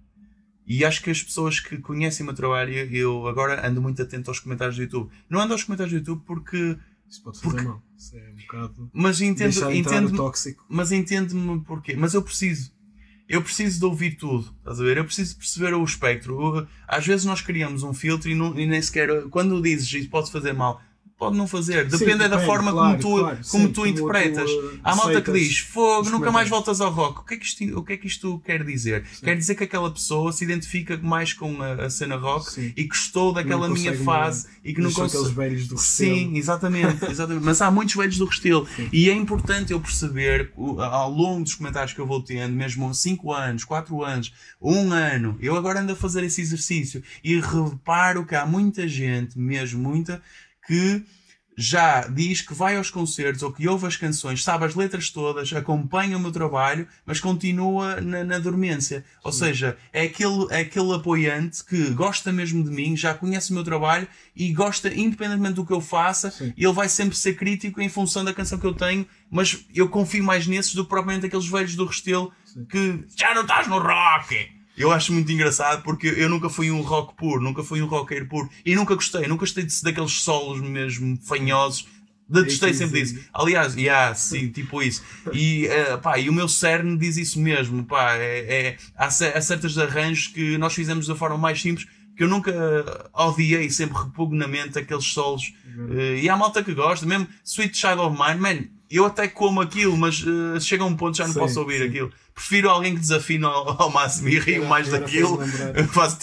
E 0.65 0.83
acho 0.83 1.01
que 1.01 1.09
as 1.09 1.23
pessoas 1.23 1.61
que 1.61 1.77
conhecem 1.77 2.23
o 2.23 2.27
meu 2.27 2.35
trabalho, 2.35 2.73
eu 2.73 3.27
agora 3.27 3.65
ando 3.65 3.81
muito 3.81 4.01
atento 4.01 4.29
aos 4.29 4.39
comentários 4.39 4.75
do 4.75 4.81
YouTube. 4.81 5.09
Não 5.29 5.39
ando 5.39 5.53
aos 5.53 5.63
comentários 5.63 5.93
do 5.93 5.99
YouTube 5.99 6.23
porque. 6.25 6.77
Isso 7.07 7.23
pode 7.23 7.39
fazer 7.39 7.55
porque... 7.55 7.67
mal. 7.69 7.81
Isso 7.97 8.17
é 8.17 8.29
um 8.29 8.35
bocado. 8.35 8.91
Mas 8.93 9.21
entendo, 9.21 9.71
entendo, 9.71 10.33
mas 10.67 10.91
entende-me 10.91 11.61
porquê. 11.61 11.95
Mas 11.95 12.13
eu 12.13 12.21
preciso 12.21 12.76
eu 13.27 13.41
preciso 13.41 13.79
de 13.79 13.85
ouvir 13.85 14.11
tudo, 14.11 14.53
estás 14.59 14.79
a 14.79 14.83
ver? 14.83 14.97
Eu 14.97 15.05
preciso 15.05 15.35
perceber 15.35 15.73
o 15.73 15.83
espectro. 15.83 16.67
Às 16.87 17.05
vezes 17.05 17.25
nós 17.25 17.41
criamos 17.41 17.83
um 17.83 17.93
filtro 17.93 18.29
e, 18.29 18.35
não, 18.35 18.57
e 18.57 18.65
nem 18.65 18.81
sequer, 18.81 19.23
quando 19.29 19.61
dizes 19.61 19.91
isso 19.91 20.09
pode 20.09 20.31
fazer 20.31 20.53
mal, 20.53 20.81
pode 21.17 21.35
não 21.35 21.47
fazer. 21.47 21.85
Depende, 21.85 21.97
sim, 21.97 22.05
depende 22.05 22.27
da 22.29 22.39
forma 22.39 22.71
claro, 22.71 23.01
como 23.01 23.15
tu, 23.15 23.21
claro, 23.21 23.39
como 23.49 23.67
sim, 23.67 23.73
tu 23.73 23.85
interpretas. 23.85 24.49
Tu 24.49 24.79
Há 24.83 24.95
malta 24.95 25.21
que 25.21 25.31
diz: 25.31 25.59
Fogo, 25.59 26.09
nunca 26.09 26.31
mais 26.31 26.47
voltas 26.47 26.79
ao 26.79 26.91
rock. 26.91 27.19
O 27.19 27.23
que 27.23 27.33
é 27.33 27.37
que 27.37 27.45
isto, 27.45 27.79
o 27.79 27.83
que 27.83 27.93
é 27.93 27.97
que 27.97 28.07
isto 28.07 28.41
quer 28.45 28.63
dizer? 28.63 29.05
Sim. 29.11 29.25
Quer 29.25 29.35
dizer 29.35 29.55
que 29.55 29.63
aquela 29.63 29.91
pessoa 29.91 30.31
se 30.31 30.43
identifica 30.43 30.97
mais 30.97 31.33
com 31.33 31.61
a, 31.61 31.85
a 31.85 31.89
cena 31.89 32.15
rock 32.15 32.73
e 32.75 32.83
gostou 32.83 33.33
daquela 33.33 33.67
minha 33.67 33.97
fase 33.97 34.47
e 34.63 34.73
que 34.73 34.81
não 34.81 34.91
consegue. 34.91 35.17
aqueles 35.17 35.35
velhos 35.35 35.67
do 35.67 35.75
Restelo. 35.75 36.15
Sim, 36.15 36.37
exatamente, 36.37 37.05
exatamente. 37.09 37.43
Mas 37.43 37.61
há 37.61 37.71
muitos 37.71 37.95
velhos 37.95 38.17
do 38.17 38.25
Restelo. 38.25 38.67
E 38.91 39.09
é 39.09 39.13
importante 39.13 39.73
eu 39.73 39.79
perceber 39.79 40.51
ao 40.55 41.09
longo 41.09 41.43
dos 41.43 41.55
comentários 41.55 41.93
que 41.93 41.99
eu 41.99 42.05
vou 42.05 42.21
tendo, 42.21 42.53
mesmo 42.53 42.93
5 42.93 43.33
anos, 43.33 43.63
4 43.63 44.03
anos, 44.03 44.33
1 44.61 44.91
ano, 44.91 45.37
eu 45.41 45.55
agora 45.55 45.81
ando 45.81 45.93
a 45.93 45.95
fazer 45.95 46.23
esse 46.23 46.41
exercício 46.41 47.03
e 47.23 47.39
reparo 47.39 48.25
que 48.25 48.35
há 48.35 48.45
muita 48.45 48.87
gente, 48.87 49.37
mesmo 49.37 49.81
muita, 49.81 50.21
que 50.67 51.03
já 51.57 52.01
diz 52.01 52.41
que 52.41 52.53
vai 52.53 52.77
aos 52.77 52.91
concertos 52.91 53.41
ou 53.41 53.51
que 53.51 53.67
ouve 53.67 53.87
as 53.87 53.95
canções, 53.95 54.43
sabe 54.43 54.65
as 54.65 54.75
letras 54.75 55.09
todas, 55.09 55.51
acompanha 55.51 56.15
o 56.15 56.19
meu 56.19 56.31
trabalho, 56.31 56.87
mas 57.03 57.19
continua 57.19 57.99
na, 57.99 58.23
na 58.23 58.37
dormência. 58.37 58.99
Sim. 58.99 59.19
Ou 59.23 59.31
seja, 59.31 59.75
é 59.91 60.03
aquele, 60.03 60.45
é 60.51 60.59
aquele 60.59 60.93
apoiante 60.93 61.65
que 61.65 61.89
gosta 61.89 62.31
mesmo 62.31 62.63
de 62.63 62.69
mim, 62.69 62.95
já 62.95 63.15
conhece 63.15 63.49
o 63.49 63.55
meu 63.55 63.63
trabalho 63.63 64.07
e 64.35 64.53
gosta, 64.53 64.93
independentemente 64.93 65.55
do 65.55 65.65
que 65.65 65.73
eu 65.73 65.81
faça, 65.81 66.29
Sim. 66.29 66.53
ele 66.55 66.73
vai 66.73 66.87
sempre 66.87 67.17
ser 67.17 67.33
crítico 67.33 67.81
em 67.81 67.89
função 67.89 68.23
da 68.23 68.33
canção 68.33 68.59
que 68.59 68.67
eu 68.67 68.73
tenho, 68.75 69.07
mas 69.31 69.65
eu 69.73 69.89
confio 69.89 70.23
mais 70.23 70.45
nesses 70.45 70.75
do 70.75 70.83
que 70.83 70.89
propriamente 70.89 71.25
aqueles 71.25 71.47
velhos 71.47 71.75
do 71.75 71.85
Restelo 71.85 72.31
Sim. 72.45 72.65
que 72.65 73.03
já 73.15 73.33
não 73.33 73.41
estás 73.41 73.67
no 73.67 73.79
rock! 73.79 74.56
Eu 74.77 74.91
acho 74.91 75.11
muito 75.11 75.31
engraçado 75.31 75.81
porque 75.81 76.07
eu 76.07 76.29
nunca 76.29 76.49
fui 76.49 76.69
um 76.69 76.81
rock 76.81 77.15
puro, 77.15 77.41
nunca 77.41 77.63
fui 77.63 77.81
um 77.81 77.87
rocker 77.87 78.27
puro 78.27 78.47
e 78.63 78.75
nunca 78.75 78.93
gostei, 78.93 79.27
nunca 79.27 79.39
gostei 79.39 79.65
de, 79.65 79.83
daqueles 79.83 80.13
solos 80.13 80.61
mesmo 80.61 81.17
fanhosos. 81.23 81.87
Detestei 82.29 82.73
sempre 82.73 83.01
disso. 83.01 83.19
Aliás, 83.33 83.73
yeah, 83.75 84.13
sim, 84.13 84.49
tipo 84.49 84.83
isso. 84.83 85.01
E, 85.33 85.67
uh, 85.67 85.97
pá, 85.97 86.19
e 86.19 86.29
o 86.29 86.33
meu 86.33 86.47
cerne 86.47 86.97
diz 86.97 87.15
isso 87.15 87.39
mesmo. 87.39 87.85
Pá, 87.85 88.15
é, 88.15 88.39
é, 88.39 88.77
há, 88.97 89.05
há 89.05 89.41
certos 89.41 89.77
arranjos 89.77 90.27
que 90.27 90.57
nós 90.57 90.73
fizemos 90.73 91.07
da 91.07 91.15
forma 91.15 91.37
mais 91.37 91.61
simples 91.61 91.87
que 92.17 92.23
eu 92.23 92.27
nunca 92.27 92.51
odiei, 93.13 93.69
sempre 93.69 93.97
repugnamente 93.97 94.77
aqueles 94.77 95.05
solos. 95.05 95.53
Uh, 95.77 96.15
e 96.19 96.27
há 96.27 96.35
malta 96.35 96.63
que 96.63 96.73
gosta, 96.73 97.05
mesmo 97.05 97.27
Sweet 97.45 97.77
Child 97.77 97.99
of 97.99 98.17
Mine, 98.19 98.39
man, 98.41 98.76
eu 98.89 99.05
até 99.05 99.27
como 99.27 99.61
aquilo, 99.61 99.95
mas 99.97 100.23
uh, 100.23 100.59
chega 100.59 100.83
a 100.83 100.85
um 100.85 100.95
ponto 100.95 101.17
já 101.17 101.25
não 101.25 101.33
sim, 101.33 101.39
posso 101.39 101.59
ouvir 101.59 101.79
sim. 101.79 101.87
aquilo. 101.87 102.11
Prefiro 102.33 102.69
alguém 102.69 102.93
que 102.93 102.99
desafina 102.99 103.47
ao, 103.47 103.81
ao 103.81 103.91
máximo 103.91 104.29
e 104.29 104.39
rio 104.39 104.65
mais 104.65 104.89
daquilo. 104.89 105.39
Faço. 105.91 106.17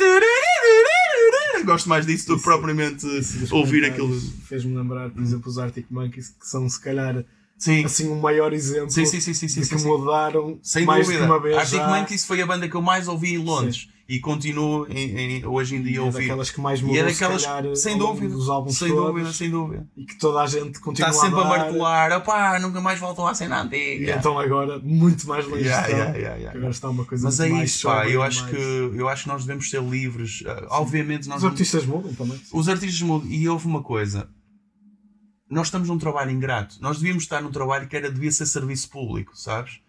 Gosto 1.65 1.89
mais 1.89 2.07
disso 2.07 2.27
do 2.29 2.37
que 2.37 2.43
propriamente 2.43 3.07
ouvir 3.51 3.85
aquilo. 3.85 4.19
Fez-me 4.47 4.77
lembrar, 4.77 5.11
por 5.11 5.23
exemplo, 5.23 5.51
os 5.51 5.59
Arctic 5.59 5.87
Monkeys, 5.91 6.29
que 6.29 6.47
são 6.47 6.69
se 6.69 6.81
calhar 6.81 7.25
Sim. 7.57 7.85
assim 7.85 8.09
um 8.09 8.21
maior 8.21 8.53
exemplo 8.53 8.91
sim, 8.91 9.07
sim, 9.07 9.21
sim, 9.21 9.33
sim, 9.33 9.47
de 9.47 9.69
que 9.69 9.79
sim, 9.79 9.87
mudaram 9.87 10.59
Sem 10.63 10.85
mais 10.85 11.07
de 11.07 11.17
uma 11.17 11.41
vez. 11.41 11.57
Arctic 11.57 11.87
Monkeys 11.87 12.25
foi 12.25 12.43
a 12.43 12.47
banda 12.47 12.69
que 12.69 12.75
eu 12.75 12.83
mais 12.83 13.09
ouvi 13.09 13.35
em 13.35 13.39
Londres. 13.39 13.89
Sim 14.07 14.15
e 14.15 14.21
continuo 14.21 14.87
em, 14.91 15.19
em, 15.19 15.47
hoje 15.47 15.77
em 15.77 15.83
dia 15.83 16.01
a 16.01 16.03
é 16.03 16.05
ouvir. 16.05 16.19
É 16.19 16.21
daquelas 16.23 16.51
que 16.51 16.61
mais 16.61 16.81
mudou, 16.81 16.97
e 16.97 16.99
é 16.99 17.05
daquelas, 17.05 17.45
calhar, 17.45 17.77
sem 17.77 17.97
dúvida, 17.97 18.35
dos 18.35 18.49
álbuns 18.49 18.77
sem 18.77 18.89
todos, 18.89 19.07
dúvida, 19.07 19.33
sem 19.33 19.51
dúvida. 19.51 19.89
E 19.97 20.05
que 20.05 20.19
toda 20.19 20.43
a 20.43 20.47
gente 20.47 20.79
continua 20.81 21.11
Está 21.11 21.23
sempre 21.23 21.41
a, 21.41 21.43
a 21.43 21.49
martelar, 21.49 22.13
opá, 22.13 22.59
nunca 22.59 22.81
mais 22.81 23.01
voltam 23.01 23.27
à 23.27 23.35
cena 23.35 23.63
antiga. 23.63 24.05
E 24.05 24.11
então 24.11 24.39
agora, 24.39 24.79
muito 24.79 25.27
mais 25.27 25.47
longe 25.47 25.65
yeah, 25.65 25.87
yeah, 25.87 26.17
yeah, 26.17 26.37
yeah, 26.37 26.59
agora 26.59 26.71
está 26.71 26.91
uma 26.91 27.05
coisa 27.05 27.25
Mas 27.25 27.41
é 27.41 27.49
mais 27.49 27.71
isso, 27.71 27.87
pá, 27.87 28.07
eu 28.07 28.23
acho, 28.23 28.43
mais... 28.43 28.55
que, 28.55 28.63
eu 28.95 29.09
acho 29.09 29.23
que 29.23 29.29
nós 29.29 29.45
devemos 29.45 29.71
ser 29.71 29.83
livres. 29.83 30.39
Sim. 30.39 30.45
Obviamente 30.71 31.29
nós... 31.29 31.39
Os 31.39 31.45
artistas 31.45 31.87
mudam 31.87 32.13
também. 32.15 32.41
Os 32.53 32.69
artistas 32.69 33.01
mudam. 33.01 33.31
E 33.31 33.49
houve 33.49 33.67
uma 33.67 33.83
coisa, 33.83 34.29
nós 35.49 35.69
estamos 35.69 35.89
num 35.89 35.99
trabalho 35.99 36.31
ingrato. 36.31 36.77
Nós 36.81 36.99
devíamos 36.99 37.23
estar 37.23 37.41
num 37.41 37.51
trabalho 37.51 37.89
que 37.89 37.97
era, 37.97 38.11
devia 38.11 38.31
ser 38.31 38.45
serviço 38.45 38.91
público, 38.91 39.33
sabes? 39.35 39.81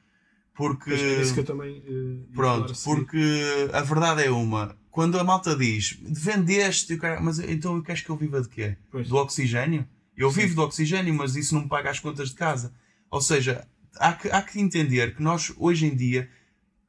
Porque. 0.55 0.91
É 0.91 1.21
isso 1.21 1.33
que 1.33 1.41
eu 1.41 1.45
também. 1.45 1.79
Uh, 1.79 2.25
pronto, 2.33 2.73
porque 2.83 3.69
a 3.73 3.81
verdade 3.81 4.23
é 4.23 4.31
uma 4.31 4.75
quando 4.95 5.19
a 5.19 5.25
malta 5.25 5.53
diz 5.57 5.99
vendeste, 6.01 6.97
mas 7.21 7.37
então 7.39 7.81
queres 7.81 7.99
que 7.99 8.09
eu 8.09 8.15
viva 8.15 8.41
de 8.41 8.47
quê? 8.47 8.77
Pois. 8.89 9.09
Do 9.09 9.17
oxigênio? 9.17 9.85
Eu 10.15 10.31
Sim. 10.31 10.39
vivo 10.39 10.55
do 10.55 10.61
oxigênio, 10.61 11.13
mas 11.13 11.35
isso 11.35 11.53
não 11.53 11.63
me 11.63 11.67
paga 11.67 11.89
as 11.89 11.99
contas 11.99 12.29
de 12.29 12.35
casa. 12.35 12.73
Ou 13.11 13.19
seja, 13.19 13.67
há 13.97 14.13
que, 14.13 14.29
há 14.29 14.41
que 14.41 14.57
entender 14.57 15.13
que 15.13 15.21
nós, 15.21 15.51
hoje 15.57 15.85
em 15.85 15.93
dia, 15.93 16.29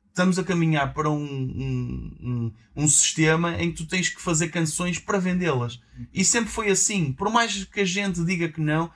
estamos 0.08 0.38
a 0.38 0.44
caminhar 0.44 0.94
para 0.94 1.11
um, 1.11 1.20
um, 1.20 2.16
um, 2.23 2.52
um, 2.76 2.87
sistema 2.87 3.61
em 3.61 3.73
que 3.73 3.78
tu 3.78 3.88
tens 3.88 4.08
que 4.08 4.23
fazer 4.23 4.50
canções 4.50 5.00
para 5.00 5.18
vendê-las. 5.18 5.80
E 6.14 6.25
sempre 6.25 6.50
foi 6.50 6.70
assim. 6.70 7.12
Por 7.12 7.28
mais 7.28 7.64
que 7.64 7.80
a 7.80 7.85
gente 7.85 8.25
diga 8.25 8.49
que 8.49 8.61
não, 8.61 8.88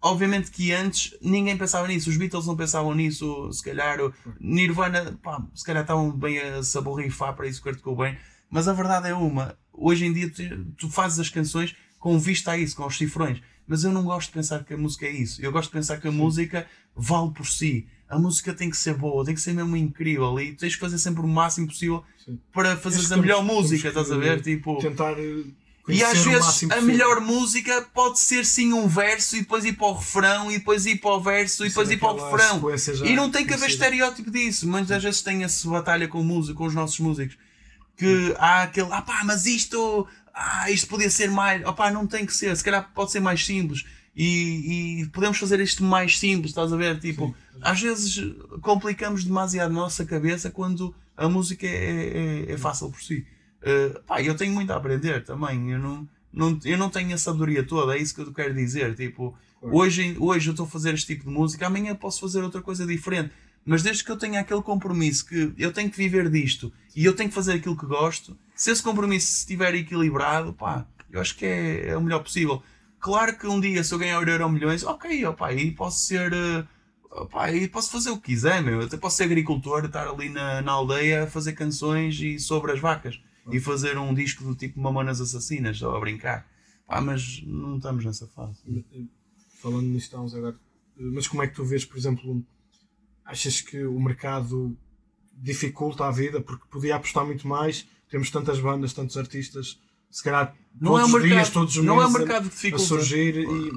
obviamente 0.00 0.50
que 0.50 0.72
antes 0.72 1.14
ninguém 1.20 1.56
pensava 1.56 1.86
nisso. 1.88 2.10
Os 2.10 2.16
Beatles 2.16 2.46
não 2.46 2.56
pensavam 2.56 2.94
nisso. 2.94 3.52
Se 3.52 3.62
calhar, 3.62 3.98
Nirvana, 4.40 5.18
pá, 5.22 5.42
se 5.54 5.64
calhar 5.64 5.82
estavam 5.82 6.10
bem 6.10 6.38
a 6.38 6.62
saborrifar 6.62 7.34
para 7.34 7.46
isso 7.46 7.62
que 7.62 7.94
bem 7.94 8.16
mas 8.50 8.68
a 8.68 8.72
verdade 8.72 9.08
é 9.08 9.14
uma. 9.14 9.58
Hoje 9.72 10.06
em 10.06 10.12
dia 10.12 10.30
tu, 10.30 10.64
tu 10.76 10.88
fazes 10.88 11.18
as 11.18 11.28
canções 11.28 11.74
com 11.98 12.18
vista 12.18 12.52
a 12.52 12.58
isso, 12.58 12.76
com 12.76 12.86
os 12.86 12.96
cifrões. 12.96 13.42
Mas 13.66 13.82
eu 13.82 13.92
não 13.92 14.04
gosto 14.04 14.28
de 14.28 14.34
pensar 14.34 14.64
que 14.64 14.74
a 14.74 14.78
música 14.78 15.06
é 15.06 15.10
isso. 15.10 15.42
Eu 15.42 15.50
gosto 15.50 15.68
de 15.68 15.72
pensar 15.72 16.00
que 16.00 16.06
a 16.06 16.10
Sim. 16.10 16.16
música 16.16 16.66
vale 16.94 17.32
por 17.32 17.46
si. 17.46 17.88
A 18.08 18.18
música 18.18 18.54
tem 18.54 18.70
que 18.70 18.76
ser 18.76 18.94
boa, 18.94 19.24
tem 19.24 19.34
que 19.34 19.40
ser 19.40 19.52
mesmo 19.52 19.76
incrível 19.76 20.38
e 20.38 20.54
tens 20.54 20.74
que 20.74 20.80
fazer 20.80 20.98
sempre 20.98 21.22
o 21.22 21.26
máximo 21.26 21.66
possível 21.66 22.04
Sim. 22.24 22.38
para 22.52 22.76
fazer 22.76 23.12
a 23.12 23.16
melhor 23.16 23.44
música, 23.44 23.88
estás 23.88 24.12
a 24.12 24.16
ver? 24.16 24.40
Tipo, 24.40 24.78
tentar 24.78 25.18
eh, 25.18 25.42
e 25.88 26.02
às 26.02 26.18
vezes 26.18 26.64
a 26.70 26.80
melhor 26.80 27.20
música 27.20 27.86
pode 27.94 28.18
ser 28.18 28.44
sim 28.44 28.72
um 28.72 28.88
verso 28.88 29.36
e 29.36 29.40
depois 29.40 29.64
ir 29.64 29.74
para 29.74 29.86
o 29.86 29.94
refrão 29.94 30.50
e 30.50 30.58
depois 30.58 30.84
ir 30.84 30.96
para 30.96 31.10
o 31.10 31.20
verso 31.20 31.64
e 31.64 31.68
depois 31.68 31.90
ir 31.90 31.98
para 31.98 32.12
o 32.12 32.24
refrão. 32.24 32.60
E 33.04 33.14
não 33.14 33.30
tem 33.30 33.46
que 33.46 33.54
haver 33.54 33.68
estereótipo 33.68 34.30
disso. 34.30 34.66
Mas 34.66 34.90
às 34.90 35.02
vezes 35.02 35.22
tem 35.22 35.44
essa 35.44 35.68
batalha 35.68 36.08
com, 36.08 36.22
música, 36.22 36.54
com 36.54 36.64
os 36.64 36.74
nossos 36.74 36.98
músicos. 36.98 37.38
Que 37.96 38.34
há 38.38 38.64
aquele, 38.64 38.88
ah 38.90 39.00
pá, 39.00 39.22
mas 39.24 39.46
isto, 39.46 40.06
ah, 40.34 40.70
isto 40.70 40.88
podia 40.88 41.08
ser 41.08 41.30
mais, 41.30 41.64
ah 41.64 41.72
pá, 41.72 41.90
não 41.90 42.06
tem 42.06 42.26
que 42.26 42.34
ser, 42.34 42.54
se 42.56 42.64
calhar 42.64 42.90
pode 42.92 43.12
ser 43.12 43.20
mais 43.20 43.44
simples. 43.44 43.84
E, 44.14 45.02
e 45.02 45.06
podemos 45.06 45.38
fazer 45.38 45.60
isto 45.60 45.84
mais 45.84 46.18
simples, 46.18 46.50
estás 46.50 46.72
a 46.72 46.76
ver? 46.76 46.98
Tipo, 46.98 47.28
sim. 47.28 47.60
às 47.62 47.80
vezes 47.80 48.34
complicamos 48.60 49.24
demasiado 49.24 49.70
a 49.70 49.74
nossa 49.74 50.04
cabeça 50.04 50.50
quando 50.50 50.94
a 51.16 51.28
música 51.28 51.66
é, 51.66 52.44
é, 52.48 52.52
é 52.52 52.58
fácil 52.58 52.90
por 52.90 53.02
si. 53.02 53.24
Uh, 53.62 54.00
pá, 54.02 54.22
eu 54.22 54.36
tenho 54.36 54.52
muito 54.52 54.72
a 54.72 54.76
aprender 54.76 55.24
também. 55.24 55.72
Eu 55.72 55.78
não, 55.78 56.08
não, 56.32 56.58
eu 56.64 56.76
não 56.76 56.90
tenho 56.90 57.14
a 57.14 57.18
sabedoria 57.18 57.62
toda, 57.64 57.96
é 57.96 57.98
isso 58.00 58.14
que 58.14 58.20
eu 58.20 58.32
quero 58.32 58.54
dizer. 58.54 58.94
Tipo, 58.94 59.36
hoje, 59.60 60.16
hoje 60.18 60.48
eu 60.48 60.52
estou 60.52 60.66
a 60.66 60.68
fazer 60.68 60.94
este 60.94 61.06
tipo 61.06 61.24
de 61.24 61.30
música, 61.30 61.66
amanhã 61.66 61.94
posso 61.94 62.20
fazer 62.20 62.42
outra 62.42 62.60
coisa 62.60 62.86
diferente. 62.86 63.32
Mas 63.64 63.82
desde 63.82 64.04
que 64.04 64.10
eu 64.12 64.16
tenha 64.16 64.40
aquele 64.40 64.62
compromisso 64.62 65.26
que 65.26 65.52
eu 65.58 65.72
tenho 65.72 65.90
que 65.90 65.96
viver 65.96 66.30
disto 66.30 66.72
e 66.94 67.04
eu 67.04 67.16
tenho 67.16 67.28
que 67.28 67.34
fazer 67.34 67.54
aquilo 67.54 67.76
que 67.76 67.86
gosto, 67.86 68.36
se 68.54 68.70
esse 68.70 68.82
compromisso 68.82 69.38
estiver 69.38 69.74
equilibrado, 69.74 70.52
pá, 70.52 70.86
eu 71.10 71.20
acho 71.20 71.36
que 71.36 71.44
é, 71.44 71.88
é 71.88 71.96
o 71.96 72.00
melhor 72.00 72.22
possível. 72.22 72.62
Claro 73.00 73.36
que 73.36 73.46
um 73.46 73.60
dia, 73.60 73.82
se 73.82 73.92
eu 73.92 73.98
ganhar 73.98 74.20
o 74.20 74.28
Euro 74.28 74.48
Milhões, 74.48 74.84
ok, 74.84 75.24
opa, 75.26 75.48
aí 75.48 75.70
posso 75.72 76.06
ser. 76.06 76.32
Opa, 77.10 77.44
aí 77.44 77.66
posso 77.66 77.90
fazer 77.90 78.10
o 78.10 78.18
que 78.18 78.32
quiser, 78.32 78.62
meu. 78.62 78.80
Eu 78.80 78.86
até 78.86 78.96
posso 78.96 79.16
ser 79.16 79.24
agricultor, 79.24 79.84
estar 79.84 80.06
ali 80.06 80.28
na, 80.28 80.60
na 80.62 80.72
aldeia 80.72 81.24
a 81.24 81.26
fazer 81.26 81.54
canções 81.54 82.20
e 82.20 82.38
sobre 82.38 82.72
as 82.72 82.80
vacas 82.80 83.20
e 83.50 83.60
fazer 83.60 83.96
um 83.98 84.12
disco 84.14 84.44
do 84.44 84.54
tipo 84.54 84.80
Mamonas 84.80 85.20
Assassinas, 85.20 85.78
só 85.78 85.96
a 85.96 86.00
brincar. 86.00 86.46
Pá, 86.86 87.00
mas 87.00 87.42
não 87.46 87.76
estamos 87.76 88.04
nessa 88.04 88.26
fase. 88.28 88.60
Falando 89.60 89.86
nisto, 89.86 90.06
estamos 90.06 90.34
agora. 90.34 90.58
Mas 90.96 91.26
como 91.26 91.42
é 91.42 91.46
que 91.46 91.54
tu 91.54 91.64
vês, 91.64 91.84
por 91.84 91.98
exemplo, 91.98 92.44
achas 93.24 93.60
que 93.60 93.84
o 93.84 94.00
mercado 94.00 94.76
dificulta 95.34 96.06
a 96.06 96.10
vida 96.10 96.40
porque 96.40 96.64
podia 96.70 96.96
apostar 96.96 97.26
muito 97.26 97.46
mais? 97.46 97.86
Temos 98.08 98.30
tantas 98.30 98.60
bandas, 98.60 98.92
tantos 98.92 99.16
artistas, 99.16 99.80
se 100.10 100.22
calhar 100.22 100.54
não 100.80 100.92
todos 100.92 101.08
é 101.08 101.12
mercado, 101.12 101.28
dias, 101.28 101.50
todos 101.50 101.76
os 101.76 101.84
não 101.84 101.96
meses 101.96 102.14
é 102.14 102.18
mercado 102.18 102.50
que 102.50 102.74
a 102.74 102.78
surgir. 102.78 103.36
E, 103.38 103.70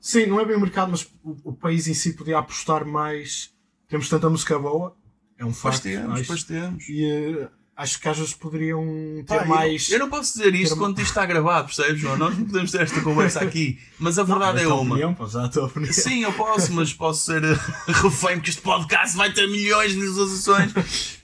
sim, 0.00 0.26
não 0.26 0.40
é 0.40 0.44
bem 0.44 0.56
o 0.56 0.60
mercado, 0.60 0.90
mas 0.90 1.02
o, 1.22 1.50
o, 1.50 1.52
país 1.52 1.86
em 1.88 1.94
si 1.94 2.12
podia 2.12 2.38
apostar 2.38 2.86
mais. 2.86 3.52
Temos 3.88 4.08
tanta 4.08 4.30
música 4.30 4.58
boa, 4.58 4.96
é 5.36 5.44
um 5.44 5.52
facto. 5.52 5.82
Pois 5.82 5.94
temos, 5.94 6.26
pois 6.26 6.44
temos. 6.44 6.88
E, 6.88 7.04
uh, 7.04 7.50
acho 7.76 8.00
que 8.00 8.08
às 8.08 8.16
vezes 8.16 8.34
poderiam 8.34 8.84
ter 9.26 9.38
Pá, 9.38 9.44
mais. 9.44 9.88
Eu, 9.88 9.94
eu, 9.94 10.00
não 10.00 10.10
posso 10.10 10.32
dizer 10.32 10.54
isto 10.54 10.74
ter... 10.74 10.78
quando 10.78 10.98
isto 10.98 11.08
está 11.08 11.26
gravado, 11.26 11.66
percebes, 11.66 12.00
João? 12.00 12.16
Nós 12.16 12.36
não 12.36 12.44
podemos 12.44 12.70
ter 12.70 12.82
esta 12.82 13.00
conversa 13.00 13.40
aqui, 13.40 13.78
mas 13.98 14.18
a 14.18 14.22
verdade 14.22 14.62
não, 14.62 14.70
é 14.70 14.74
uma. 14.74 14.94
Opinião, 14.94 15.16
a 15.20 15.48
tua 15.48 15.66
opinião. 15.66 15.92
Sim, 15.92 16.22
eu 16.22 16.32
posso, 16.32 16.72
mas 16.72 16.92
posso 16.92 17.24
ser 17.24 17.42
eh, 17.42 17.58
refém 17.88 18.36
porque 18.36 18.50
este 18.50 18.62
podcast 18.62 19.16
vai 19.16 19.32
ter 19.32 19.46
milhões 19.48 19.92
de 19.92 20.00
visualizações. 20.00 20.72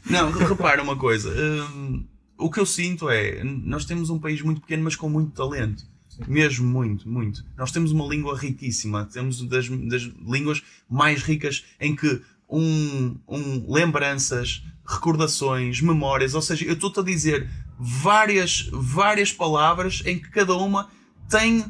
Não, 0.09 0.31
repara 0.31 0.83
uma 0.83 0.97
coisa. 0.97 1.31
Um, 1.31 2.05
o 2.37 2.51
que 2.51 2.59
eu 2.59 2.67
sinto 2.67 3.09
é, 3.09 3.45
nós 3.45 3.85
temos 3.85 4.11
um 4.11 4.19
país 4.19 4.43
muito 4.43 4.61
pequeno, 4.61 4.85
mas 4.85 4.97
com 4.97 5.09
muito 5.09 5.33
talento. 5.33 5.85
Mesmo 6.29 6.67
muito, 6.69 7.09
muito. 7.09 7.45
Nós 7.57 7.73
temos 7.73 7.93
uma 7.93 8.07
língua 8.07 8.37
riquíssima, 8.37 9.07
temos 9.07 9.43
das, 9.47 9.69
das 9.69 10.03
línguas 10.27 10.63
mais 10.89 11.23
ricas 11.23 11.65
em 11.81 11.97
que 11.97 12.21
um, 12.51 13.17
um 13.29 13.73
lembranças, 13.73 14.63
recordações, 14.87 15.81
memórias, 15.81 16.35
ou 16.35 16.43
seja, 16.43 16.65
eu 16.65 16.75
estou-te 16.75 17.01
a 17.01 17.03
dizer 17.03 17.49
várias, 17.79 18.69
várias 18.73 19.33
palavras 19.33 20.03
em 20.05 20.19
que 20.19 20.31
cada 20.31 20.55
uma 20.55 20.91
tem 21.29 21.65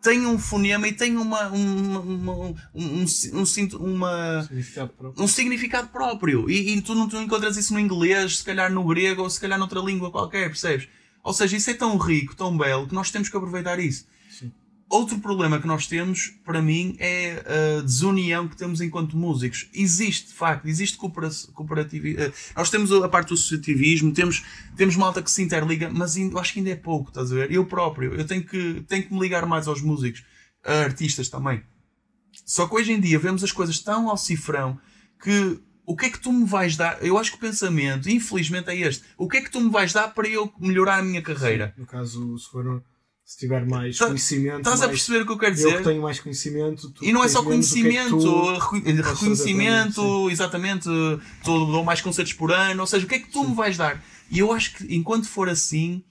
tem 0.00 0.26
um 0.26 0.38
fonema 0.38 0.86
e 0.86 0.92
tem 0.92 1.16
uma, 1.16 1.48
uma, 1.48 2.00
uma 2.00 2.32
um, 2.32 2.54
um, 2.74 3.04
um, 3.04 3.76
uma, 3.80 4.42
significado 4.42 5.14
um 5.18 5.26
significado 5.26 5.88
próprio. 5.88 6.48
E, 6.48 6.74
e 6.74 6.80
tu 6.80 6.94
não 6.94 7.08
tu 7.08 7.16
encontras 7.16 7.56
isso 7.56 7.74
no 7.74 7.80
inglês, 7.80 8.38
se 8.38 8.44
calhar 8.44 8.72
no 8.72 8.84
grego 8.84 9.22
ou 9.22 9.30
se 9.30 9.40
calhar 9.40 9.58
noutra 9.58 9.80
língua 9.80 10.10
qualquer, 10.10 10.48
percebes? 10.48 10.88
Ou 11.22 11.34
seja, 11.34 11.56
isso 11.56 11.70
é 11.70 11.74
tão 11.74 11.96
rico, 11.98 12.34
tão 12.36 12.56
belo, 12.56 12.86
que 12.86 12.94
nós 12.94 13.10
temos 13.10 13.28
que 13.28 13.36
aproveitar 13.36 13.78
isso. 13.80 14.06
Outro 14.90 15.18
problema 15.18 15.60
que 15.60 15.66
nós 15.66 15.86
temos, 15.86 16.32
para 16.42 16.62
mim, 16.62 16.96
é 16.98 17.44
a 17.78 17.82
desunião 17.82 18.48
que 18.48 18.56
temos 18.56 18.80
enquanto 18.80 19.18
músicos. 19.18 19.68
Existe, 19.74 20.28
de 20.28 20.34
facto, 20.34 20.66
existe 20.66 20.96
cooperativismo. 20.96 22.22
Eh, 22.22 22.32
nós 22.56 22.70
temos 22.70 22.90
a 22.90 23.06
parte 23.06 23.28
do 23.28 23.34
associativismo, 23.34 24.14
temos, 24.14 24.42
temos 24.76 24.96
malta 24.96 25.22
que 25.22 25.30
se 25.30 25.42
interliga, 25.42 25.90
mas 25.92 26.16
eu 26.16 26.38
acho 26.38 26.54
que 26.54 26.60
ainda 26.60 26.70
é 26.70 26.76
pouco, 26.76 27.10
estás 27.10 27.30
a 27.30 27.34
ver? 27.34 27.52
Eu 27.52 27.66
próprio, 27.66 28.14
eu 28.14 28.26
tenho 28.26 28.42
que, 28.42 28.82
tenho 28.88 29.06
que 29.06 29.12
me 29.12 29.20
ligar 29.20 29.44
mais 29.44 29.68
aos 29.68 29.82
músicos, 29.82 30.24
a 30.64 30.80
artistas 30.80 31.28
também. 31.28 31.62
Só 32.46 32.66
que 32.66 32.74
hoje 32.74 32.92
em 32.92 33.00
dia 33.00 33.18
vemos 33.18 33.44
as 33.44 33.52
coisas 33.52 33.78
tão 33.80 34.08
ao 34.08 34.16
cifrão 34.16 34.80
que 35.22 35.60
o 35.84 35.96
que 35.96 36.06
é 36.06 36.10
que 36.10 36.20
tu 36.20 36.32
me 36.32 36.46
vais 36.46 36.76
dar? 36.76 37.02
Eu 37.04 37.18
acho 37.18 37.30
que 37.32 37.36
o 37.36 37.40
pensamento, 37.40 38.08
infelizmente, 38.08 38.70
é 38.70 38.76
este. 38.76 39.04
O 39.16 39.28
que 39.28 39.38
é 39.38 39.40
que 39.42 39.50
tu 39.50 39.60
me 39.60 39.70
vais 39.70 39.92
dar 39.92 40.08
para 40.08 40.28
eu 40.28 40.52
melhorar 40.58 40.98
a 40.98 41.02
minha 41.02 41.22
carreira? 41.22 41.72
Sim, 41.74 41.80
no 41.80 41.86
caso, 41.86 42.38
se 42.38 42.48
for 42.50 42.82
se 43.28 43.36
tiver 43.36 43.66
mais 43.66 43.98
tá, 43.98 44.06
conhecimento. 44.06 44.60
Estás 44.60 44.80
mais, 44.80 44.82
a 44.84 44.88
perceber 44.88 45.20
o 45.20 45.26
que 45.26 45.32
eu 45.32 45.38
quero 45.38 45.54
dizer? 45.54 45.68
Eu 45.68 45.78
que 45.78 45.84
tenho 45.84 46.00
mais 46.00 46.18
conhecimento. 46.18 46.94
e 47.02 47.12
não 47.12 47.22
é 47.22 47.28
só 47.28 47.42
conhecimento, 47.42 48.16
é 48.86 49.02
reconhecimento, 49.02 50.30
exatamente. 50.30 50.88
Tu 51.44 51.66
dou 51.66 51.84
mais 51.84 52.00
concertos 52.00 52.32
por 52.32 52.50
ano, 52.50 52.80
ou 52.80 52.86
seja, 52.86 53.04
o 53.04 53.08
que 53.08 53.16
é 53.16 53.18
que 53.18 53.30
tu 53.30 53.42
Sim. 53.42 53.50
me 53.50 53.54
vais 53.54 53.76
dar? 53.76 54.02
E 54.30 54.38
eu 54.38 54.50
acho 54.50 54.76
que 54.76 54.96
enquanto 54.96 55.28
for 55.28 55.46
assim, 55.46 56.02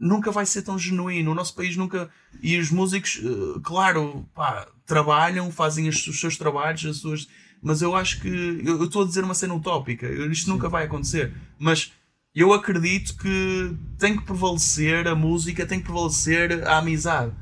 nunca 0.00 0.30
vai 0.30 0.46
ser 0.46 0.62
tão 0.62 0.78
genuíno. 0.78 1.32
O 1.32 1.34
nosso 1.34 1.54
país 1.54 1.76
nunca. 1.76 2.08
E 2.42 2.56
os 2.56 2.70
músicos, 2.70 3.20
eh, 3.22 3.60
claro, 3.62 4.26
pá, 4.34 4.66
trabalham, 4.86 5.52
fazem 5.52 5.86
os 5.86 6.02
seus 6.18 6.38
trabalhos, 6.38 6.86
as 6.86 6.96
suas. 6.96 7.28
Mas 7.60 7.82
eu 7.82 7.94
acho 7.94 8.22
que. 8.22 8.62
Eu 8.64 8.84
estou 8.84 9.02
a 9.02 9.06
dizer 9.06 9.22
uma 9.22 9.34
cena 9.34 9.52
utópica. 9.52 10.10
Isto 10.10 10.46
Sim. 10.46 10.52
nunca 10.52 10.70
vai 10.70 10.84
acontecer. 10.84 11.30
Mas 11.58 11.92
eu 12.34 12.52
acredito 12.52 13.16
que 13.16 13.76
tem 13.98 14.16
que 14.16 14.24
prevalecer 14.24 15.06
a 15.06 15.14
música, 15.14 15.64
tem 15.64 15.78
que 15.78 15.84
prevalecer 15.84 16.66
a 16.66 16.78
amizade. 16.78 17.32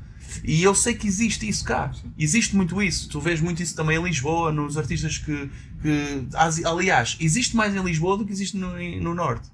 E 0.43 0.63
eu 0.63 0.73
sei 0.75 0.93
que 0.93 1.07
existe 1.07 1.47
isso 1.47 1.65
cá. 1.65 1.91
Existe 2.17 2.55
muito 2.55 2.81
isso. 2.81 3.09
Tu 3.09 3.19
vês 3.19 3.41
muito 3.41 3.61
isso 3.61 3.75
também 3.75 3.97
em 3.97 4.03
Lisboa, 4.03 4.51
nos 4.51 4.77
artistas 4.77 5.17
que. 5.17 5.49
que 5.81 6.27
aliás, 6.65 7.17
existe 7.19 7.55
mais 7.55 7.75
em 7.75 7.83
Lisboa 7.83 8.17
do 8.17 8.25
que 8.25 8.31
existe 8.31 8.55
no, 8.55 8.73
no 9.01 9.13
Norte. 9.15 9.49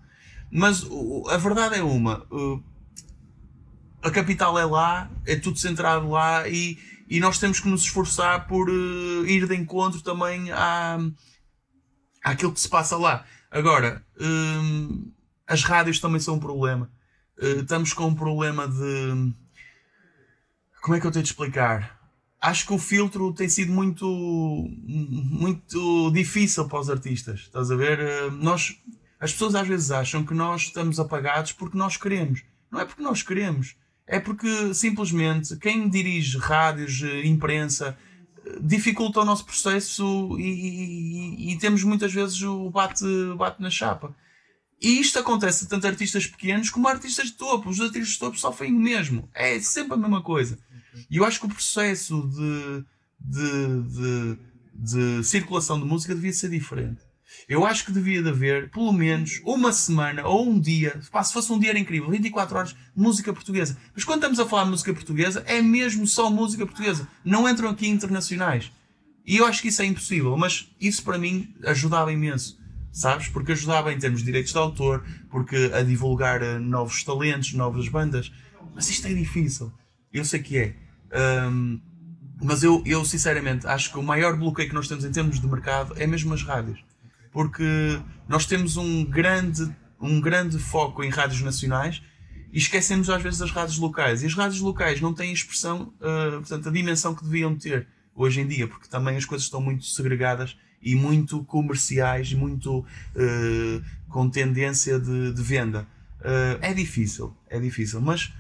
Mas 0.52 0.86
a 1.30 1.38
verdade 1.38 1.76
é 1.76 1.84
uma. 1.84 2.26
A 4.02 4.12
capital 4.12 4.58
é 4.58 4.66
lá, 4.66 5.12
é 5.26 5.36
tudo 5.36 5.58
centrado 5.58 6.10
lá 6.10 6.48
e, 6.48 6.78
e 7.10 7.20
nós 7.20 7.38
temos 7.38 7.60
que 7.60 7.68
nos 7.68 7.84
esforçar 7.84 8.48
por 8.48 8.70
uh, 8.70 9.26
ir 9.26 9.46
de 9.46 9.56
encontro 9.56 10.02
também 10.02 10.50
à, 10.52 10.98
àquilo 12.24 12.54
que 12.54 12.62
se 12.62 12.70
passa 12.70 12.96
lá. 12.96 13.26
Agora, 13.52 14.02
hum, 14.20 15.12
as 15.50 15.64
rádios 15.64 16.00
também 16.00 16.20
são 16.20 16.36
um 16.36 16.40
problema. 16.40 16.90
Uh, 17.42 17.62
estamos 17.62 17.92
com 17.92 18.06
um 18.06 18.16
problema 18.16 18.68
de. 18.68 19.34
Como 20.82 20.96
é 20.96 21.00
que 21.00 21.08
eu 21.08 21.12
tenho 21.12 21.24
de 21.24 21.30
explicar? 21.30 22.00
Acho 22.40 22.68
que 22.68 22.74
o 22.74 22.78
filtro 22.78 23.34
tem 23.34 23.50
sido 23.50 23.74
muito, 23.74 24.08
muito 24.08 26.12
difícil 26.12 26.70
para 26.70 26.80
os 26.80 26.90
artistas. 26.90 27.42
Estás 27.42 27.72
a 27.72 27.76
ver? 27.76 28.00
Uh, 28.00 28.32
nós, 28.32 28.80
as 29.20 29.34
pessoas 29.34 29.56
às 29.56 29.68
vezes 29.68 29.90
acham 29.90 30.24
que 30.24 30.36
nós 30.36 30.62
estamos 30.62 31.00
apagados 31.00 31.52
porque 31.52 31.78
nós 31.78 31.98
queremos. 31.98 32.44
Não 32.72 32.80
é 32.80 32.86
porque 32.86 33.02
nós 33.02 33.24
queremos. 33.24 33.76
É 34.06 34.20
porque 34.20 34.74
simplesmente 34.74 35.56
quem 35.58 35.90
dirige 35.90 36.38
rádios, 36.38 37.04
eh, 37.04 37.28
imprensa, 37.28 37.96
dificulta 38.60 39.20
o 39.20 39.26
nosso 39.26 39.46
processo 39.46 40.36
e, 40.40 40.44
e, 40.44 41.54
e 41.54 41.60
temos 41.60 41.84
muitas 41.84 42.12
vezes 42.12 42.42
o 42.42 42.72
bate, 42.72 43.06
bate 43.38 43.62
na 43.62 43.70
chapa. 43.70 44.16
E 44.82 45.00
isto 45.00 45.20
acontece 45.20 45.68
tanto 45.68 45.86
a 45.86 45.90
artistas 45.90 46.26
pequenos 46.26 46.70
como 46.70 46.88
artistas 46.88 47.28
de 47.28 47.34
topo. 47.34 47.70
Os 47.70 47.82
artistas 47.82 48.14
de 48.14 48.20
topo 48.20 48.40
sofrem 48.40 48.74
o 48.74 48.80
mesmo. 48.80 49.30
É 49.34 49.60
sempre 49.60 49.94
a 49.94 49.98
mesma 49.98 50.22
coisa. 50.22 50.58
E 51.10 51.18
eu 51.18 51.26
acho 51.26 51.40
que 51.40 51.46
o 51.46 51.50
processo 51.50 52.28
de, 52.30 52.84
de, 53.20 53.84
de, 53.84 54.38
de 54.74 55.24
circulação 55.24 55.80
de 55.80 55.86
música 55.86 56.16
devia 56.16 56.32
ser 56.32 56.50
diferente. 56.50 57.02
Eu 57.48 57.66
acho 57.66 57.86
que 57.86 57.92
devia 57.92 58.24
de 58.24 58.30
haver, 58.30 58.70
pelo 58.72 58.92
menos, 58.92 59.42
uma 59.46 59.72
semana 59.72 60.26
ou 60.26 60.50
um 60.50 60.60
dia, 60.60 61.00
se 61.02 61.34
fosse 61.34 61.52
um 61.52 61.60
dia 61.60 61.78
incrível, 61.78 62.10
24 62.10 62.58
horas, 62.58 62.76
música 62.96 63.34
portuguesa. 63.34 63.78
Mas 63.94 64.04
quando 64.04 64.20
estamos 64.20 64.40
a 64.40 64.48
falar 64.48 64.64
de 64.64 64.72
música 64.72 64.94
portuguesa, 64.94 65.44
é 65.46 65.62
mesmo 65.62 66.08
só 66.08 66.30
música 66.30 66.66
portuguesa. 66.66 67.08
Não 67.24 67.48
entram 67.48 67.70
aqui 67.70 67.88
internacionais. 67.88 68.72
E 69.26 69.38
eu 69.38 69.46
acho 69.46 69.62
que 69.62 69.68
isso 69.68 69.82
é 69.82 69.86
impossível, 69.86 70.36
mas 70.38 70.70
isso 70.80 71.04
para 71.04 71.18
mim 71.18 71.54
ajudava 71.64 72.12
imenso 72.12 72.59
sabes? 72.92 73.28
Porque 73.28 73.52
ajudava 73.52 73.94
em 73.94 73.98
termos 73.98 74.20
de 74.20 74.26
direitos 74.26 74.52
de 74.52 74.58
autor, 74.58 75.04
porque 75.30 75.72
a 75.74 75.82
divulgar 75.82 76.42
eh, 76.42 76.60
novos 76.60 77.04
talentos, 77.04 77.54
novas 77.54 77.88
bandas. 77.88 78.32
Mas 78.74 78.90
isto 78.90 79.08
é 79.08 79.14
difícil. 79.14 79.72
Eu 80.12 80.26
sei 80.26 80.42
que 80.42 80.58
é. 80.58 80.76
Um, 81.50 81.80
mas 82.42 82.64
eu, 82.64 82.82
eu, 82.86 83.04
sinceramente, 83.04 83.68
acho 83.68 83.92
que 83.92 84.00
o 84.00 84.04
maior 84.04 84.38
bloqueio 84.38 84.70
que 84.70 84.76
nós 84.76 84.88
temos 84.88 85.04
em 85.04 85.12
termos 85.12 85.40
de 85.40 85.48
mercado 85.48 85.94
é 85.98 86.08
mesmo 86.08 86.34
as 86.34 86.42
rádios. 86.42 86.80
Porque 87.32 88.00
nós 88.28 88.46
temos 88.46 88.78
um 88.78 89.04
grande, 89.04 89.70
um 90.00 90.20
grande 90.22 90.58
foco 90.58 91.04
em 91.04 91.10
rádios 91.10 91.42
nacionais 91.42 92.02
e 92.52 92.58
esquecemos 92.58 93.10
às 93.10 93.22
vezes 93.22 93.42
as 93.42 93.52
rádios 93.52 93.78
locais. 93.78 94.24
E 94.24 94.26
as 94.26 94.34
rádios 94.34 94.62
locais 94.62 95.02
não 95.02 95.14
têm 95.14 95.34
expressão, 95.34 95.94
uh, 96.00 96.40
portanto, 96.40 96.70
a 96.70 96.72
dimensão 96.72 97.14
que 97.14 97.24
deviam 97.24 97.56
ter 97.56 97.88
hoje 98.16 98.42
em 98.42 98.48
dia, 98.48 98.68
porque 98.68 98.88
também 98.88 99.16
as 99.16 99.26
coisas 99.26 99.46
estão 99.46 99.62
muito 99.62 99.86
segregadas 99.86 100.58
e 100.82 100.96
muito 100.96 101.44
comerciais, 101.44 102.34
muito 102.34 102.80
uh, 102.80 103.84
com 104.10 104.30
tendência 104.30 105.00
de, 105.00 105.34
de 105.34 105.42
venda. 105.42 105.88
Uh, 106.20 106.60
é 106.62 106.74
difícil, 106.74 107.36
é 107.48 107.60
difícil, 107.60 108.02
mas 108.02 108.34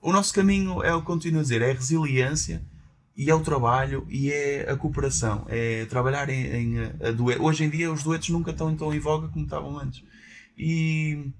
o 0.00 0.12
nosso 0.12 0.34
caminho 0.34 0.82
é 0.82 0.94
o 0.94 1.00
que 1.00 1.06
continuo 1.06 1.40
a 1.40 1.42
dizer, 1.42 1.62
é 1.62 1.70
a 1.70 1.74
resiliência 1.74 2.62
e 3.16 3.30
é 3.30 3.34
o 3.34 3.40
trabalho 3.40 4.06
e 4.08 4.30
é 4.30 4.70
a 4.70 4.76
cooperação, 4.76 5.46
é 5.48 5.84
trabalhar 5.86 6.28
em, 6.28 6.46
em 6.46 6.78
a, 6.78 7.10
duet. 7.12 7.40
Hoje 7.40 7.64
em 7.64 7.70
dia 7.70 7.92
os 7.92 8.02
duetos 8.02 8.28
nunca 8.30 8.50
estão 8.50 8.74
tão 8.74 8.92
em 8.94 8.98
voga 8.98 9.28
como 9.28 9.44
estavam 9.44 9.78
antes. 9.78 10.02
E 10.56 11.32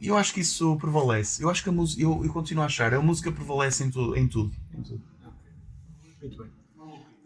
eu 0.00 0.16
acho 0.16 0.32
que 0.32 0.40
isso 0.40 0.76
prevalece. 0.76 1.42
Eu 1.42 1.50
acho 1.50 1.62
que 1.62 1.68
a 1.68 1.72
música, 1.72 2.02
eu, 2.02 2.24
eu 2.24 2.32
continuo 2.32 2.62
a 2.62 2.66
achar, 2.66 2.92
a 2.94 3.00
música 3.00 3.32
prevalece 3.32 3.84
em, 3.84 3.88
em 4.16 4.28
tudo. 4.28 4.54
Em 4.74 4.82
tudo. 4.82 5.02
Muito 6.20 6.36
bem. 6.36 6.57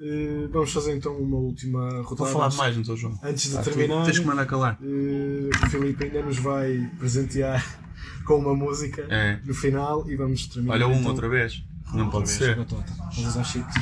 Uh, 0.03 0.49
vamos 0.49 0.73
fazer 0.73 0.97
então 0.97 1.17
uma 1.17 1.37
última 1.37 1.89
rodada. 2.03 2.17
Vou 2.17 2.27
falar 2.27 2.53
mais, 2.55 2.77
então, 2.77 2.97
João. 2.97 3.17
Antes 3.23 3.53
de 3.53 3.57
ah, 3.57 3.63
terminar, 3.63 4.05
tens 4.05 4.19
que 4.19 4.27
mandar 4.27 4.47
calar. 4.47 4.77
Uh, 4.83 5.49
o 5.49 5.71
Filipe 5.71 6.03
ainda 6.03 6.23
nos 6.23 6.39
vai 6.39 6.91
presentear 6.99 7.65
com 8.27 8.35
uma 8.39 8.53
música 8.53 9.07
é. 9.09 9.39
no 9.45 9.55
final 9.55 10.11
e 10.11 10.17
vamos 10.17 10.49
terminar. 10.49 10.75
Olha, 10.75 10.89
uma 10.89 10.97
então, 10.97 11.11
outra 11.13 11.29
vez. 11.29 11.63
Não 11.95 12.11
pode 12.11 12.29
ser. 12.31 12.57
Vamos 12.57 13.19
usar 13.19 13.45
chips. 13.45 13.75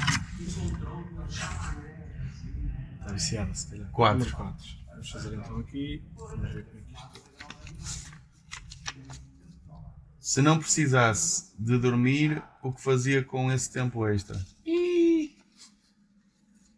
Está 2.99 3.12
viciada, 3.15 3.55
se 3.55 3.71
calhar. 3.71 3.91
Quatro. 3.91 4.37
quatro. 4.37 4.67
Vamos 4.91 5.11
fazer 5.11 5.35
então 5.35 5.59
aqui. 5.59 6.03
Vamos 6.19 6.53
ver 6.53 6.65
como 6.65 6.79
é 6.79 6.83
que 6.83 6.93
isto. 6.93 7.31
Se 10.21 10.43
não 10.43 10.59
precisasse 10.59 11.55
de 11.59 11.79
dormir, 11.79 12.43
o 12.62 12.71
que 12.73 12.83
fazia 12.83 13.25
com 13.25 13.50
esse 13.50 13.73
tempo 13.73 14.07
extra? 14.07 14.39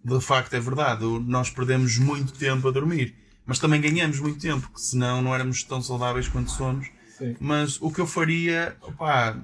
De 0.04 0.20
facto, 0.20 0.54
é 0.54 0.60
verdade. 0.60 1.04
Nós 1.04 1.50
perdemos 1.50 1.98
muito 1.98 2.32
tempo 2.32 2.68
a 2.68 2.70
dormir. 2.70 3.14
Mas 3.44 3.58
também 3.58 3.80
ganhamos 3.80 4.20
muito 4.20 4.38
tempo, 4.38 4.62
porque 4.62 4.80
senão 4.80 5.20
não 5.20 5.34
éramos 5.34 5.62
tão 5.62 5.82
saudáveis 5.82 6.28
quanto 6.28 6.50
somos. 6.50 6.88
Sim. 7.18 7.36
Mas 7.40 7.80
o 7.80 7.90
que 7.90 8.00
eu 8.00 8.06
faria, 8.06 8.76
opá, 8.82 9.36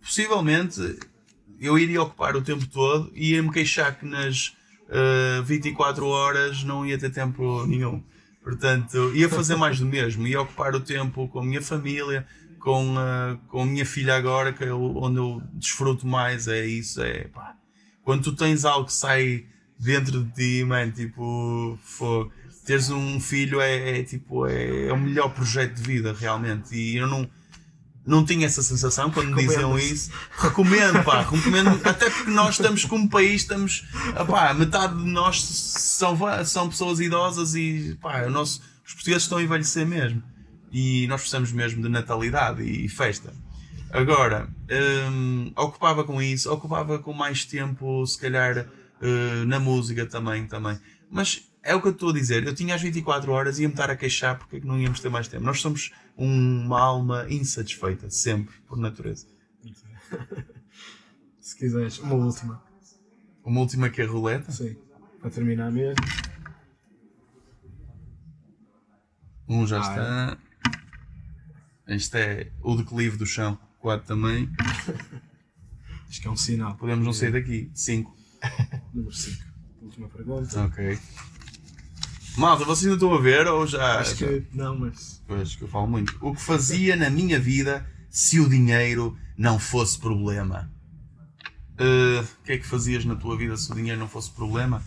possivelmente 0.00 0.80
eu 1.60 1.78
iria 1.78 2.02
ocupar 2.02 2.36
o 2.36 2.42
tempo 2.42 2.66
todo 2.66 3.10
e 3.14 3.32
ia 3.32 3.42
me 3.42 3.50
queixar 3.50 3.98
que 3.98 4.04
nas 4.04 4.48
uh, 4.88 5.40
eh, 5.40 5.42
24 5.42 6.06
horas 6.06 6.62
não 6.64 6.84
ia 6.84 6.98
ter 6.98 7.10
tempo 7.10 7.64
nenhum. 7.66 8.02
Portanto, 8.42 9.12
ia 9.14 9.28
fazer 9.28 9.56
mais 9.56 9.80
do 9.80 9.86
mesmo, 9.86 10.26
ia 10.26 10.40
ocupar 10.40 10.74
o 10.74 10.80
tempo 10.80 11.26
com 11.28 11.40
a 11.40 11.44
minha 11.44 11.62
família, 11.62 12.26
com, 12.60 12.94
uh, 12.94 13.36
com 13.48 13.62
a 13.62 13.66
minha 13.66 13.84
filha 13.84 14.14
agora, 14.14 14.52
que 14.52 14.64
eu, 14.64 14.96
onde 14.98 15.16
eu 15.18 15.42
desfruto 15.54 16.06
mais, 16.06 16.46
é 16.46 16.64
isso, 16.64 17.02
é 17.02 17.24
pá. 17.24 17.56
Quando 18.04 18.22
tu 18.22 18.36
tens 18.36 18.64
algo 18.64 18.86
que 18.86 18.92
sai 18.92 19.46
dentro 19.78 20.24
de 20.24 20.32
ti, 20.32 20.64
mano, 20.64 20.92
tipo, 20.92 21.78
fogo. 21.82 22.32
Teres 22.64 22.90
um 22.90 23.20
filho 23.20 23.60
é, 23.60 24.00
é 24.00 24.02
tipo, 24.02 24.46
é, 24.46 24.88
é 24.88 24.92
o 24.92 24.98
melhor 24.98 25.32
projeto 25.32 25.74
de 25.74 25.82
vida, 25.82 26.12
realmente. 26.18 26.74
E 26.74 26.96
eu 26.96 27.06
não, 27.06 27.28
não 28.04 28.24
tinha 28.24 28.46
essa 28.46 28.62
sensação 28.62 29.10
quando 29.10 29.34
me 29.34 29.46
diziam 29.46 29.78
isso. 29.78 30.10
Recomendo, 30.36 31.04
pá, 31.04 31.22
recomendo, 31.22 31.80
até 31.84 32.10
porque 32.10 32.30
nós 32.30 32.56
estamos 32.56 32.84
como 32.84 33.08
país, 33.08 33.42
estamos, 33.42 33.84
pá, 34.28 34.52
metade 34.52 34.96
de 34.96 35.08
nós 35.08 35.42
são, 35.42 36.18
são 36.44 36.68
pessoas 36.68 36.98
idosas 36.98 37.54
e, 37.54 37.96
pá, 38.00 38.22
o 38.22 38.30
nosso, 38.30 38.60
os 38.84 38.94
portugueses 38.94 39.22
estão 39.22 39.38
a 39.38 39.42
envelhecer 39.42 39.86
mesmo. 39.86 40.22
E 40.72 41.06
nós 41.06 41.20
precisamos 41.20 41.52
mesmo 41.52 41.80
de 41.80 41.88
natalidade 41.88 42.64
e 42.64 42.88
festa. 42.88 43.32
Agora, 43.90 44.48
hum, 45.10 45.52
ocupava 45.56 46.02
com 46.02 46.20
isso, 46.20 46.52
ocupava 46.52 46.98
com 46.98 47.12
mais 47.12 47.44
tempo, 47.44 48.04
se 48.06 48.18
calhar, 48.18 48.66
uh, 49.00 49.46
na 49.46 49.58
música 49.58 50.06
também, 50.06 50.46
também. 50.46 50.78
Mas 51.10 51.50
é 51.62 51.74
o 51.74 51.80
que 51.80 51.88
eu 51.88 51.92
estou 51.92 52.10
a 52.10 52.12
dizer. 52.12 52.46
Eu 52.46 52.54
tinha 52.54 52.74
as 52.74 52.82
24 52.82 53.30
horas 53.32 53.58
e 53.58 53.62
ia-me 53.62 53.74
estar 53.74 53.90
a 53.90 53.96
queixar 53.96 54.38
porque 54.38 54.56
é 54.56 54.60
que 54.60 54.66
não 54.66 54.78
íamos 54.78 55.00
ter 55.00 55.08
mais 55.08 55.28
tempo. 55.28 55.44
Nós 55.44 55.60
somos 55.60 55.92
uma 56.16 56.80
alma 56.80 57.26
insatisfeita, 57.28 58.08
sempre, 58.08 58.54
por 58.66 58.78
natureza. 58.78 59.26
Se 61.40 61.56
quiseres, 61.56 61.98
uma 61.98 62.14
última. 62.14 62.62
Uma 63.44 63.60
última 63.60 63.88
que 63.88 64.02
é 64.02 64.04
a 64.04 64.08
roleta? 64.08 64.50
Sim, 64.50 64.76
para 65.20 65.30
terminar 65.30 65.70
mesmo. 65.70 66.04
Um 69.48 69.66
já 69.66 69.78
ah, 69.78 69.80
está. 69.80 70.38
É. 71.88 71.94
Este 71.94 72.18
é 72.18 72.52
o 72.60 72.74
declive 72.74 73.16
do 73.16 73.26
chão. 73.26 73.58
Quatro 73.78 74.06
também. 74.06 74.50
Acho 76.08 76.20
que 76.20 76.26
é 76.26 76.30
um 76.30 76.36
sinal. 76.36 76.76
Podemos 76.76 77.04
não 77.04 77.12
sair 77.12 77.32
daqui. 77.32 77.70
Cinco. 77.74 78.15
Número 78.92 79.14
5. 79.14 79.44
Última 79.82 80.08
pergunta. 80.08 80.64
Ok. 80.64 80.98
Malta, 82.36 82.64
vocês 82.64 82.84
ainda 82.84 82.96
estão 82.96 83.14
a 83.14 83.20
ver 83.20 83.46
ou 83.46 83.66
já. 83.66 84.00
Acho 84.00 84.16
que 84.16 84.46
não, 84.52 84.78
mas. 84.78 85.22
Pois, 85.26 85.56
que 85.56 85.62
eu 85.62 85.68
falo 85.68 85.86
muito. 85.86 86.16
O 86.20 86.34
que 86.34 86.42
fazia 86.42 86.94
na 86.94 87.08
minha 87.08 87.40
vida 87.40 87.86
se 88.10 88.38
o 88.40 88.48
dinheiro 88.48 89.16
não 89.36 89.58
fosse 89.58 89.98
problema? 89.98 90.70
Uh, 91.80 92.22
o 92.22 92.44
que 92.44 92.52
é 92.52 92.58
que 92.58 92.66
fazias 92.66 93.04
na 93.04 93.14
tua 93.14 93.36
vida 93.36 93.56
se 93.56 93.70
o 93.70 93.74
dinheiro 93.74 93.98
não 93.98 94.08
fosse 94.08 94.30
problema? 94.30 94.82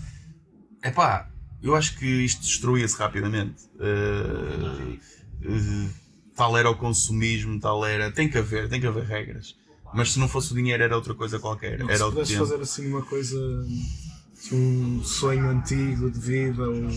É 0.81 0.91
pá, 0.91 1.29
eu 1.61 1.75
acho 1.75 1.97
que 1.97 2.05
isto 2.05 2.41
destruía-se 2.41 2.97
rapidamente. 2.97 3.65
Uh, 3.75 4.93
uh, 5.45 5.89
tal 6.35 6.57
era 6.57 6.69
o 6.69 6.75
consumismo, 6.75 7.59
tal 7.59 7.83
era. 7.83 8.11
Tem 8.11 8.29
que 8.29 8.37
haver, 8.37 8.69
tem 8.69 8.79
que 8.79 8.87
haver 8.87 9.05
regras. 9.05 9.55
Mas 9.93 10.13
se 10.13 10.19
não 10.19 10.27
fosse 10.27 10.51
o 10.51 10.55
dinheiro 10.55 10.83
era 10.83 10.95
outra 10.95 11.13
coisa 11.13 11.39
qualquer. 11.39 11.79
Não, 11.79 11.89
era 11.89 11.97
se 11.97 12.03
pudesse 12.05 12.37
fazer 12.37 12.61
assim 12.61 12.87
uma 12.87 13.01
coisa. 13.01 13.37
um 14.51 15.03
sonho 15.03 15.49
antigo 15.49 16.09
de 16.11 16.19
vida, 16.19 16.67
ou 16.67 16.89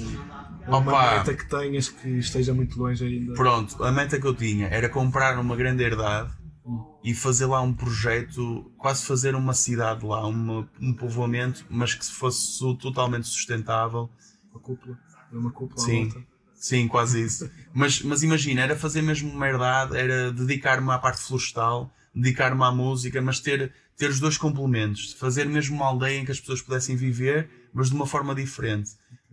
uma 0.67 0.79
Opa. 0.79 1.19
meta 1.19 1.35
que 1.35 1.49
tenhas 1.49 1.89
que 1.89 2.09
esteja 2.19 2.55
muito 2.55 2.79
longe 2.79 3.05
ainda. 3.05 3.35
Pronto, 3.35 3.83
a 3.83 3.91
meta 3.91 4.21
que 4.21 4.27
eu 4.27 4.35
tinha 4.35 4.69
era 4.69 4.89
comprar 4.89 5.39
uma 5.39 5.57
grande 5.57 5.83
herdade 5.83 6.31
hum. 6.65 6.85
e 7.03 7.15
fazer 7.15 7.47
lá 7.47 7.61
um 7.61 7.73
projeto, 7.73 8.71
quase 8.79 9.05
fazer 9.05 9.35
uma 9.35 9.55
cidade 9.55 10.05
lá, 10.07 10.27
uma, 10.27 10.69
um 10.81 10.93
povoamento, 10.93 11.65
mas 11.69 11.95
que 11.95 12.05
fosse 12.05 12.61
totalmente 12.79 13.27
sustentável. 13.27 14.09
Uma 14.53 14.61
cúpula, 14.61 14.99
uma 15.33 15.51
cúpula 15.51 15.85
Sim. 15.85 16.13
Sim, 16.55 16.87
quase 16.87 17.25
isso. 17.25 17.51
mas, 17.75 18.03
mas 18.03 18.23
imagina, 18.23 18.61
era 18.61 18.77
fazer 18.77 19.03
mesmo 19.03 19.33
uma 19.33 19.49
herdade, 19.49 19.97
era 19.97 20.33
dedicar-me 20.33 20.93
à 20.93 20.99
parte 20.99 21.21
florestal, 21.21 21.93
dedicar-me 22.15 22.63
à 22.63 22.71
música, 22.71 23.21
mas 23.21 23.41
ter, 23.41 23.73
ter 23.97 24.11
os 24.11 24.21
dois 24.21 24.37
complementos. 24.37 25.13
Fazer 25.15 25.47
mesmo 25.47 25.77
uma 25.77 25.87
aldeia 25.87 26.19
em 26.19 26.25
que 26.25 26.33
as 26.33 26.41
pessoas 26.41 26.61
pudessem 26.61 26.97
viver, 26.97 27.49
mas 27.73 27.89
de 27.89 27.95
uma 27.95 28.07
forma 28.07 28.35
diferente. 28.35 28.91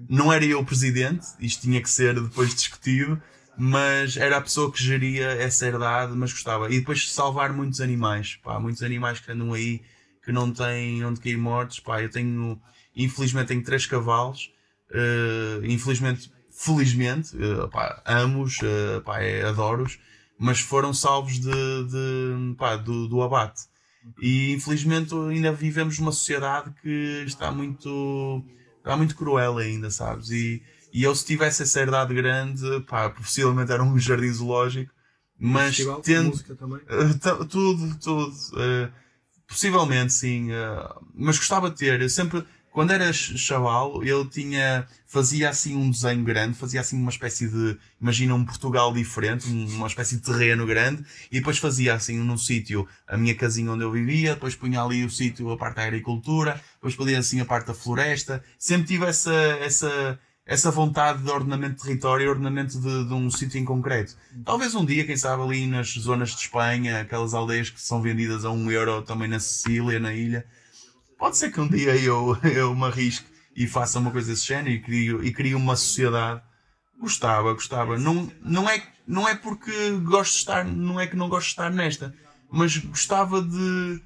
Não 0.10 0.32
era 0.32 0.46
eu 0.46 0.60
o 0.60 0.66
presidente, 0.66 1.26
isto 1.40 1.64
tinha 1.64 1.82
que 1.82 1.90
ser 1.90 2.20
depois 2.20 2.54
discutido, 2.56 3.22
mas 3.58 4.16
era 4.16 4.38
a 4.38 4.42
pessoa 4.42 4.72
que 4.72 4.82
geria 4.82 5.28
essa 5.32 5.68
herdade, 5.68 6.14
mas 6.16 6.32
gostava. 6.32 6.72
E 6.74 6.80
depois 6.80 7.12
salvar 7.12 7.52
muitos 7.52 7.82
animais, 7.82 8.40
pá, 8.42 8.58
muitos 8.58 8.82
animais 8.82 9.20
que 9.20 9.30
andam 9.32 9.54
aí, 9.54 9.82
que 10.24 10.32
não 10.32 10.52
têm 10.52 11.04
onde 11.04 11.20
cair 11.20 11.38
mortos, 11.38 11.82
pá, 11.82 12.02
eu 12.02 12.10
tenho, 12.10 12.62
infelizmente 12.96 13.48
tenho 13.48 13.64
três 13.64 13.86
cavalos, 13.86 14.54
uh, 14.92 15.66
infelizmente, 15.66 16.32
felizmente, 16.50 17.36
uh, 17.36 17.68
pá, 17.68 18.02
amo-os, 18.06 18.60
uh, 18.60 19.02
pá, 19.04 19.20
é, 19.20 19.44
adoro-os, 19.44 20.00
mas 20.40 20.62
foram 20.62 20.94
salvos 20.94 21.34
de, 21.34 21.52
de 21.52 22.56
pá, 22.58 22.78
do, 22.78 23.08
do 23.08 23.22
abate. 23.22 23.64
E 24.22 24.54
infelizmente 24.54 25.14
ainda 25.14 25.52
vivemos 25.52 26.00
numa 26.00 26.14
sociedade 26.14 26.74
que 26.82 27.24
está 27.28 27.52
muito, 27.52 28.42
está 28.78 28.96
muito 28.96 29.16
cruel 29.16 29.58
ainda, 29.58 29.92
sabes? 29.92 30.30
E, 30.30 30.64
e 30.94 31.04
eu 31.04 31.14
se 31.14 31.26
tivesse 31.26 31.64
essa 31.64 31.82
herdade 31.82 32.14
grande, 32.14 32.64
pá, 32.88 33.10
possivelmente 33.10 33.72
era 33.72 33.84
um 33.84 34.00
jardim 34.00 34.32
zoológico, 34.32 34.94
mas 35.38 35.76
Festival, 35.76 36.02
tendo 36.02 36.30
música 36.30 36.56
também. 36.56 36.80
Uh, 36.80 37.46
tudo, 37.46 38.00
tudo. 38.00 38.34
Uh, 38.54 38.92
possivelmente 39.46 40.14
sim, 40.14 40.52
uh, 40.52 41.06
mas 41.14 41.38
gostava 41.38 41.70
de 41.70 41.78
ter. 41.78 42.02
Eu 42.02 42.10
sempre 42.10 42.46
quando 42.72 42.92
era 42.92 43.12
chaval, 43.12 44.04
ele 44.04 44.26
tinha, 44.26 44.88
fazia 45.06 45.50
assim 45.50 45.76
um 45.76 45.90
desenho 45.90 46.24
grande, 46.24 46.56
fazia 46.58 46.82
assim 46.82 46.98
uma 46.98 47.10
espécie 47.10 47.48
de, 47.48 47.78
imagina 48.00 48.36
um 48.36 48.46
Portugal 48.46 48.94
diferente, 48.94 49.48
uma 49.50 49.88
espécie 49.88 50.18
de 50.18 50.22
terreno 50.22 50.66
grande, 50.66 51.04
e 51.32 51.40
depois 51.40 51.58
fazia 51.58 51.96
assim 51.96 52.18
num 52.20 52.38
sítio 52.38 52.88
a 53.08 53.18
minha 53.18 53.36
casinha 53.36 53.72
onde 53.72 53.84
eu 53.84 53.92
vivia, 53.92 54.36
depois 54.36 54.56
punha 54.56 54.82
ali 54.82 55.04
o 55.04 55.10
sítio, 55.10 55.50
a 55.52 55.58
parte 55.58 55.78
da 55.78 55.86
agricultura, 55.86 56.62
depois 56.76 56.94
fazia 56.94 57.20
assim 57.20 57.40
a 57.40 57.46
parte 57.46 57.68
da 57.68 57.74
floresta, 57.74 58.44
sempre 58.58 58.88
tive 58.88 59.06
essa, 59.06 59.34
essa, 59.34 60.20
essa 60.46 60.72
vontade 60.72 61.24
de 61.24 61.30
ordenamento 61.30 61.76
de 61.76 61.84
território 61.84 62.30
ordenamento 62.30 62.80
de, 62.80 63.08
de 63.08 63.14
um 63.14 63.32
sítio 63.32 63.60
em 63.60 63.66
concreto. 63.66 64.16
Talvez 64.46 64.76
um 64.76 64.86
dia, 64.86 65.06
quem 65.06 65.18
sabe, 65.18 65.42
ali 65.42 65.66
nas 65.66 65.90
zonas 65.94 66.30
de 66.30 66.42
Espanha, 66.42 67.02
aquelas 67.02 67.34
aldeias 67.34 67.70
que 67.70 67.82
são 67.82 68.02
vendidas 68.02 68.46
a 68.46 68.52
um 68.52 68.72
euro 68.72 69.02
também 69.02 69.28
na 69.28 69.40
Sicília, 69.40 70.00
na 70.00 70.14
ilha. 70.14 70.46
Pode 71.20 71.38
ser 71.38 71.52
que 71.52 71.60
um 71.60 71.68
dia 71.68 71.96
eu, 71.98 72.36
eu 72.44 72.74
me 72.74 72.86
arrisque 72.86 73.28
e 73.56 73.68
faça 73.68 74.00
uma 74.00 74.10
coisa 74.10 74.32
desse 74.32 74.48
género 74.48 74.70
e 74.70 74.82
crio, 74.82 75.24
e 75.24 75.32
crio 75.32 75.58
uma 75.58 75.76
sociedade. 75.76 76.42
Gostava, 77.00 77.54
gostava. 77.54 77.98
Não, 77.98 78.32
não, 78.42 78.70
é, 78.70 78.82
não 79.06 79.28
é 79.28 79.36
porque 79.36 79.92
gosto 80.04 80.32
de 80.32 80.38
estar, 80.40 80.66
não 80.66 81.00
é 81.00 81.06
que 81.06 81.16
não 81.16 81.30
gosto 81.30 81.48
de 81.48 81.52
estar 81.52 81.70
nesta, 81.70 82.16
mas 82.50 82.78
gostava 82.78 83.42
de 83.42 84.02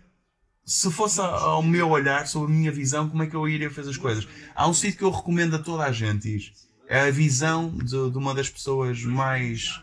se 0.66 0.90
fosse 0.92 1.20
ao 1.20 1.62
meu 1.62 1.90
olhar, 1.90 2.26
sobre 2.26 2.52
a 2.52 2.56
minha 2.56 2.72
visão, 2.72 3.10
como 3.10 3.24
é 3.24 3.28
que 3.28 3.36
eu 3.36 3.48
iria 3.48 3.70
fazer 3.70 3.90
as 3.90 3.98
coisas? 3.98 4.28
Há 4.56 4.68
um 4.68 4.74
sítio 4.74 4.98
que 4.98 5.04
eu 5.04 5.12
recomendo 5.12 5.56
a 5.56 5.60
toda 5.60 5.84
a 5.84 5.92
gente. 5.92 6.54
É 6.88 7.02
a 7.02 7.12
visão 7.12 7.70
de, 7.70 8.10
de 8.10 8.18
uma 8.18 8.34
das 8.34 8.50
pessoas 8.50 9.04
mais, 9.04 9.82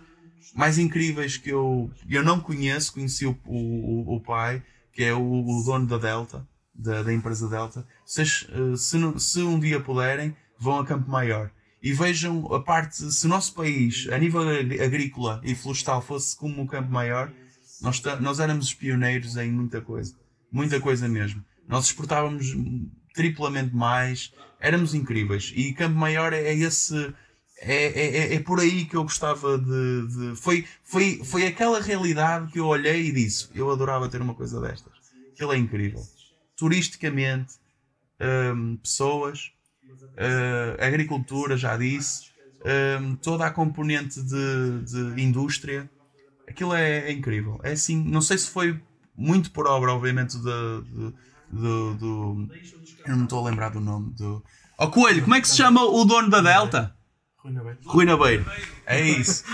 mais 0.55 0.79
incríveis 0.79 1.37
que 1.37 1.51
eu, 1.51 1.91
eu 2.09 2.23
não 2.23 2.41
conheço. 2.41 2.95
Conheci 2.95 3.27
o, 3.27 3.39
o, 3.45 4.17
o 4.17 4.21
pai, 4.21 4.63
que 4.93 5.05
é 5.05 5.13
o, 5.13 5.21
o, 5.21 5.63
dono 5.65 5.87
da 5.87 5.99
Delta, 5.99 6.47
da, 6.81 7.03
da 7.03 7.13
empresa 7.13 7.49
Delta. 7.49 7.87
Se, 8.05 8.23
eh, 8.23 9.17
se, 9.19 9.43
um 9.43 9.59
dia 9.59 9.81
puderem, 9.81 10.37
vão 10.59 10.79
a 10.79 10.87
Campo 10.87 11.11
Maior 11.11 11.51
e 11.83 11.93
vejam 11.93 12.53
a 12.53 12.61
parte, 12.61 12.97
se 13.11 13.27
o 13.27 13.29
nosso 13.29 13.55
país, 13.55 14.07
a 14.11 14.19
nível 14.19 14.43
agrícola 14.83 15.41
e 15.43 15.55
florestal, 15.55 16.03
fosse 16.03 16.37
como 16.37 16.63
o 16.63 16.67
Campo 16.67 16.91
Maior, 16.91 17.33
nós, 17.81 18.03
nós 18.21 18.41
éramos 18.41 18.67
os 18.67 18.75
pioneiros 18.75 19.37
em 19.37 19.51
muita 19.51 19.81
coisa. 19.81 20.15
Muita 20.53 20.81
coisa 20.81 21.09
mesmo. 21.09 21.43
Nós 21.67 21.87
exportávamos 21.87 22.55
triplamente 23.15 23.75
mais, 23.75 24.33
éramos 24.59 24.95
incríveis. 24.95 25.53
E 25.55 25.73
Campo 25.73 25.97
Maior 25.97 26.33
é, 26.33 26.43
é 26.43 26.55
esse. 26.55 27.15
É, 27.63 27.75
é, 27.75 28.17
é, 28.17 28.35
é 28.35 28.41
por 28.41 28.59
aí 28.61 28.85
que 28.85 28.97
eu 28.97 29.03
gostava 29.03 29.59
de. 29.59 30.07
de, 30.09 30.37
foi, 30.37 30.67
foi, 30.83 31.23
foi 31.25 31.47
aquela 31.47 31.81
realidade 31.81 32.53
que 32.53 32.59
eu 32.59 32.67
olhei 32.67 33.07
e 33.07 33.13
disse: 33.13 33.49
eu 33.55 33.71
adorava 33.71 34.09
ter 34.09 34.21
uma 34.21 34.35
coisa 34.35 34.61
destas. 34.61 34.93
Aquilo 35.33 35.53
é 35.53 35.57
incrível. 35.57 36.03
Turisticamente, 36.61 37.55
hum, 38.21 38.77
pessoas, 38.77 39.51
uh, 39.89 40.85
agricultura, 40.85 41.57
já 41.57 41.75
disse, 41.75 42.31
hum, 43.01 43.17
toda 43.17 43.47
a 43.47 43.51
componente 43.51 44.21
de, 44.23 45.15
de 45.15 45.23
indústria. 45.23 45.91
Aquilo 46.47 46.75
é, 46.75 47.09
é 47.09 47.13
incrível. 47.13 47.59
É 47.63 47.73
assim, 47.73 47.97
não 48.05 48.21
sei 48.21 48.37
se 48.37 48.51
foi 48.51 48.79
muito 49.17 49.51
por 49.53 49.67
obra, 49.67 49.91
obviamente, 49.91 50.37
do. 50.37 50.83
do, 50.83 51.15
do, 51.51 51.95
do 51.95 52.49
eu 53.07 53.17
não 53.17 53.25
estou 53.25 53.47
a 53.47 53.49
lembrar 53.49 53.71
do 53.71 53.81
nome. 53.81 54.13
Do... 54.13 54.45
Oh 54.79 54.91
Coelho, 54.91 55.23
como 55.23 55.35
é 55.35 55.41
que 55.41 55.49
se 55.49 55.57
chama 55.57 55.83
o 55.83 56.05
dono 56.05 56.29
da 56.29 56.43
Delta? 56.43 56.95
Rui 57.87 58.05
Nabeiro. 58.05 58.45
É 58.85 59.01
isso. 59.01 59.45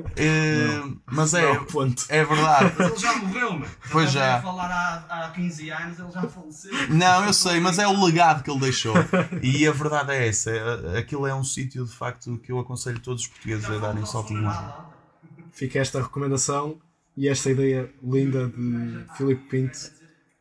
Uh, 0.00 1.00
mas 1.06 1.34
é, 1.34 1.52
Não, 1.54 1.64
ponto. 1.64 2.04
é 2.08 2.24
verdade. 2.24 2.74
Ele 2.82 2.96
já 2.96 3.16
morreu, 3.16 3.52
meu. 3.58 3.68
Pois 3.90 4.10
já. 4.12 4.36
a 4.36 4.42
falar 4.42 4.70
há, 4.70 5.26
há 5.26 5.30
15 5.30 5.70
anos, 5.70 5.98
ele 5.98 6.10
já 6.10 6.22
faleceu. 6.22 6.72
Não, 6.90 7.24
eu 7.26 7.32
sei, 7.32 7.60
mas 7.60 7.78
é 7.78 7.86
o 7.86 8.04
legado 8.04 8.42
que 8.42 8.50
ele 8.50 8.60
deixou. 8.60 8.94
E 9.42 9.66
a 9.66 9.72
verdade 9.72 10.12
é 10.12 10.28
essa. 10.28 10.50
é- 10.50 10.98
Aquilo 10.98 11.26
é 11.26 11.34
um 11.34 11.44
sítio 11.44 11.84
de 11.84 11.92
facto 11.94 12.38
que 12.38 12.52
eu 12.52 12.58
aconselho 12.58 12.98
todos 13.00 13.22
os 13.22 13.28
portugueses 13.28 13.64
a 13.66 13.78
darem 13.78 14.02
um 14.02 14.42
lá. 14.42 14.90
Fica 15.52 15.78
esta 15.78 16.00
recomendação 16.02 16.78
e 17.16 17.28
esta 17.28 17.50
ideia 17.50 17.90
linda 18.02 18.46
de 18.48 19.04
Filipe 19.16 19.48
Pinto, 19.48 19.78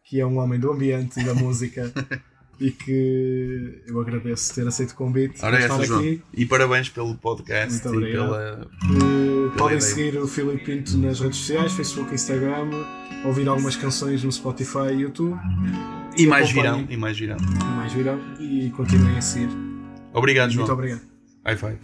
que 0.03 0.19
é 0.19 0.25
um 0.25 0.37
homem 0.37 0.59
do 0.59 0.71
ambiente 0.71 1.19
e 1.19 1.23
da 1.23 1.33
música 1.33 1.91
e 2.59 2.71
que 2.71 3.83
eu 3.87 3.99
agradeço 3.99 4.53
ter 4.53 4.67
aceito 4.67 4.91
o 4.91 4.95
convite 4.95 5.43
Ora, 5.43 5.57
essa, 5.57 5.73
estar 5.73 5.85
João. 5.85 5.99
aqui. 5.99 6.23
E 6.33 6.45
parabéns 6.45 6.89
pelo 6.89 7.15
podcast 7.15 7.83
Muito 7.87 7.99
e 7.99 8.17
obrigado. 8.17 8.29
pela. 8.29 9.26
Podem 9.55 9.79
seguir 9.79 10.17
o 10.17 10.27
Filipe 10.27 10.65
Pinto 10.65 10.97
nas 10.97 11.19
redes 11.19 11.37
sociais, 11.39 11.71
Facebook, 11.73 12.13
Instagram, 12.13 12.69
ouvir 13.25 13.47
algumas 13.47 13.75
canções 13.75 14.23
no 14.23 14.31
Spotify 14.31 14.89
e 14.93 15.01
YouTube. 15.01 15.37
E 16.17 16.25
mais 16.25 16.51
virão. 16.51 16.85
E 16.89 16.97
mais 16.97 17.17
virão. 17.17 17.37
E 17.37 17.63
mais 17.63 17.93
virão 17.93 18.19
e 18.39 18.69
continuem 18.71 19.17
a 19.17 19.21
seguir. 19.21 19.49
Obrigado, 20.13 20.47
Muito 20.53 20.65
João. 20.65 20.77
obrigado. 20.77 21.01
High 21.45 21.57
five. 21.57 21.77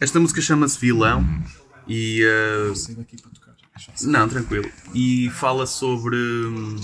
Esta 0.00 0.20
música 0.20 0.40
chama-se 0.40 0.78
Vilão 0.78 1.24
e. 1.86 2.22
uh. 2.24 2.72
Não, 4.02 4.28
tranquilo. 4.28 4.70
E 4.94 5.28
fala 5.30 5.66
sobre. 5.66 6.16
uh, 6.16 6.78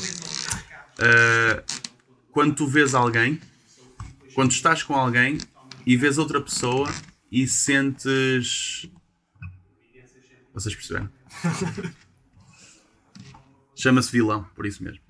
quando 2.32 2.54
tu 2.54 2.66
vês 2.66 2.94
alguém, 2.94 3.40
quando 4.34 4.50
estás 4.50 4.82
com 4.82 4.94
alguém 4.94 5.38
e 5.86 5.96
vês 5.96 6.18
outra 6.18 6.40
pessoa 6.40 6.90
e 7.34 7.48
sentes. 7.48 8.88
Vocês 10.54 10.72
perceberam? 10.72 11.10
Chama-se 13.74 14.12
vilão, 14.12 14.44
por 14.54 14.64
isso 14.64 14.84
mesmo. 14.84 15.02